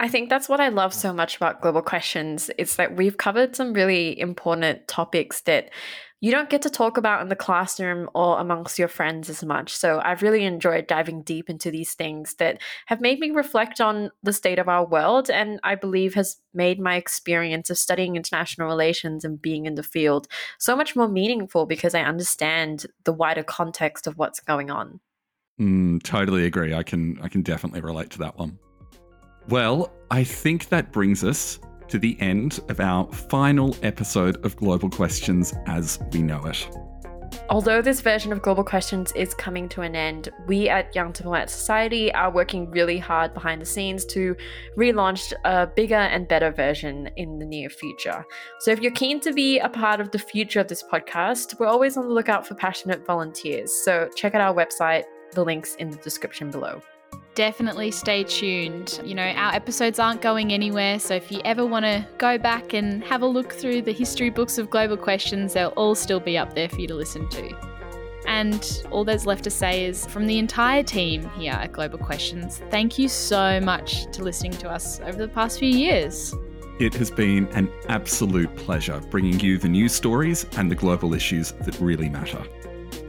I 0.00 0.08
think 0.08 0.28
that's 0.28 0.48
what 0.48 0.60
I 0.60 0.68
love 0.70 0.92
so 0.92 1.12
much 1.12 1.36
about 1.36 1.62
Global 1.62 1.80
Questions. 1.80 2.50
It's 2.58 2.76
that 2.76 2.96
we've 2.96 3.16
covered 3.16 3.54
some 3.54 3.72
really 3.72 4.18
important 4.18 4.88
topics 4.88 5.42
that 5.42 5.70
you 6.24 6.30
don't 6.30 6.48
get 6.48 6.62
to 6.62 6.70
talk 6.70 6.96
about 6.96 7.20
in 7.20 7.28
the 7.28 7.36
classroom 7.36 8.08
or 8.14 8.40
amongst 8.40 8.78
your 8.78 8.88
friends 8.88 9.28
as 9.28 9.44
much. 9.44 9.76
So 9.76 10.00
I've 10.02 10.22
really 10.22 10.42
enjoyed 10.44 10.86
diving 10.86 11.20
deep 11.20 11.50
into 11.50 11.70
these 11.70 11.92
things 11.92 12.36
that 12.36 12.62
have 12.86 13.02
made 13.02 13.20
me 13.20 13.30
reflect 13.30 13.78
on 13.78 14.10
the 14.22 14.32
state 14.32 14.58
of 14.58 14.66
our 14.66 14.86
world 14.86 15.28
and 15.28 15.60
I 15.62 15.74
believe 15.74 16.14
has 16.14 16.38
made 16.54 16.80
my 16.80 16.96
experience 16.96 17.68
of 17.68 17.76
studying 17.76 18.16
international 18.16 18.68
relations 18.68 19.22
and 19.22 19.42
being 19.42 19.66
in 19.66 19.74
the 19.74 19.82
field 19.82 20.26
so 20.58 20.74
much 20.74 20.96
more 20.96 21.08
meaningful 21.08 21.66
because 21.66 21.94
I 21.94 22.00
understand 22.00 22.86
the 23.04 23.12
wider 23.12 23.42
context 23.42 24.06
of 24.06 24.16
what's 24.16 24.40
going 24.40 24.70
on. 24.70 25.00
Mm, 25.60 26.02
totally 26.04 26.46
agree. 26.46 26.72
I 26.72 26.84
can 26.84 27.18
I 27.20 27.28
can 27.28 27.42
definitely 27.42 27.82
relate 27.82 28.08
to 28.12 28.18
that 28.20 28.38
one. 28.38 28.58
Well, 29.50 29.92
I 30.10 30.24
think 30.24 30.70
that 30.70 30.90
brings 30.90 31.22
us 31.22 31.58
to 31.88 31.98
the 31.98 32.16
end 32.20 32.60
of 32.68 32.80
our 32.80 33.10
final 33.12 33.76
episode 33.82 34.44
of 34.44 34.56
Global 34.56 34.90
Questions 34.90 35.54
as 35.66 35.98
we 36.12 36.22
know 36.22 36.44
it. 36.46 36.68
Although 37.50 37.82
this 37.82 38.00
version 38.00 38.32
of 38.32 38.40
Global 38.40 38.64
Questions 38.64 39.12
is 39.12 39.34
coming 39.34 39.68
to 39.70 39.82
an 39.82 39.94
end, 39.94 40.30
we 40.46 40.68
at 40.68 40.94
Young 40.94 41.12
Diplomat 41.12 41.50
Society 41.50 42.12
are 42.14 42.30
working 42.30 42.70
really 42.70 42.98
hard 42.98 43.34
behind 43.34 43.60
the 43.60 43.66
scenes 43.66 44.06
to 44.06 44.34
relaunch 44.78 45.32
a 45.44 45.66
bigger 45.66 45.94
and 45.94 46.26
better 46.26 46.50
version 46.50 47.10
in 47.16 47.38
the 47.38 47.44
near 47.44 47.68
future. 47.68 48.24
So 48.60 48.70
if 48.70 48.80
you're 48.80 48.92
keen 48.92 49.20
to 49.20 49.32
be 49.32 49.58
a 49.58 49.68
part 49.68 50.00
of 50.00 50.10
the 50.10 50.18
future 50.18 50.60
of 50.60 50.68
this 50.68 50.82
podcast, 50.82 51.58
we're 51.60 51.66
always 51.66 51.96
on 51.96 52.08
the 52.08 52.14
lookout 52.14 52.46
for 52.46 52.54
passionate 52.54 53.04
volunteers. 53.06 53.72
So 53.84 54.08
check 54.16 54.34
out 54.34 54.40
our 54.40 54.54
website, 54.54 55.04
the 55.32 55.44
links 55.44 55.74
in 55.74 55.90
the 55.90 55.98
description 55.98 56.50
below 56.50 56.80
definitely 57.34 57.90
stay 57.90 58.24
tuned. 58.24 59.00
You 59.04 59.14
know, 59.14 59.22
our 59.22 59.54
episodes 59.54 59.98
aren't 59.98 60.22
going 60.22 60.52
anywhere, 60.52 60.98
so 60.98 61.14
if 61.14 61.30
you 61.30 61.40
ever 61.44 61.66
want 61.66 61.84
to 61.84 62.06
go 62.18 62.38
back 62.38 62.72
and 62.72 63.02
have 63.04 63.22
a 63.22 63.26
look 63.26 63.52
through 63.52 63.82
the 63.82 63.92
history 63.92 64.30
books 64.30 64.58
of 64.58 64.70
global 64.70 64.96
questions, 64.96 65.54
they'll 65.54 65.68
all 65.70 65.94
still 65.94 66.20
be 66.20 66.38
up 66.38 66.54
there 66.54 66.68
for 66.68 66.80
you 66.80 66.88
to 66.88 66.94
listen 66.94 67.28
to. 67.30 67.56
And 68.26 68.82
all 68.90 69.04
there's 69.04 69.26
left 69.26 69.44
to 69.44 69.50
say 69.50 69.84
is 69.84 70.06
from 70.06 70.26
the 70.26 70.38
entire 70.38 70.82
team 70.82 71.28
here 71.30 71.52
at 71.52 71.72
Global 71.72 71.98
Questions, 71.98 72.62
thank 72.70 72.98
you 72.98 73.08
so 73.08 73.60
much 73.60 74.10
to 74.12 74.22
listening 74.22 74.52
to 74.52 74.70
us 74.70 75.00
over 75.00 75.18
the 75.18 75.28
past 75.28 75.58
few 75.58 75.68
years. 75.68 76.34
It 76.80 76.94
has 76.94 77.10
been 77.10 77.46
an 77.48 77.70
absolute 77.88 78.54
pleasure 78.56 79.00
bringing 79.10 79.38
you 79.38 79.58
the 79.58 79.68
news 79.68 79.92
stories 79.92 80.46
and 80.56 80.70
the 80.70 80.74
global 80.74 81.14
issues 81.14 81.52
that 81.52 81.78
really 81.80 82.08
matter. 82.08 82.42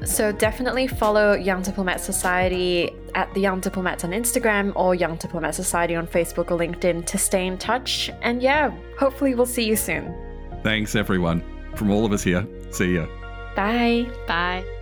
So 0.03 0.31
definitely 0.31 0.87
follow 0.87 1.33
Young 1.33 1.61
Diplomat 1.61 2.01
Society 2.01 2.93
at 3.15 3.33
the 3.33 3.41
Young 3.41 3.59
Diplomats 3.61 4.03
on 4.03 4.11
Instagram 4.11 4.71
or 4.75 4.93
Young 4.93 5.15
Diplomat 5.15 5.55
Society 5.55 5.95
on 5.95 6.05
Facebook 6.05 6.51
or 6.51 6.59
LinkedIn 6.59 7.05
to 7.05 7.17
stay 7.17 7.47
in 7.47 7.57
touch. 7.57 8.11
And 8.21 8.41
yeah, 8.41 8.71
hopefully 8.99 9.33
we'll 9.33 9.45
see 9.45 9.65
you 9.65 9.75
soon. 9.75 10.13
Thanks, 10.63 10.95
everyone. 10.95 11.43
From 11.75 11.91
all 11.91 12.05
of 12.05 12.11
us 12.11 12.23
here, 12.23 12.47
see 12.71 12.95
ya. 12.95 13.07
Bye. 13.55 14.07
Bye. 14.27 14.74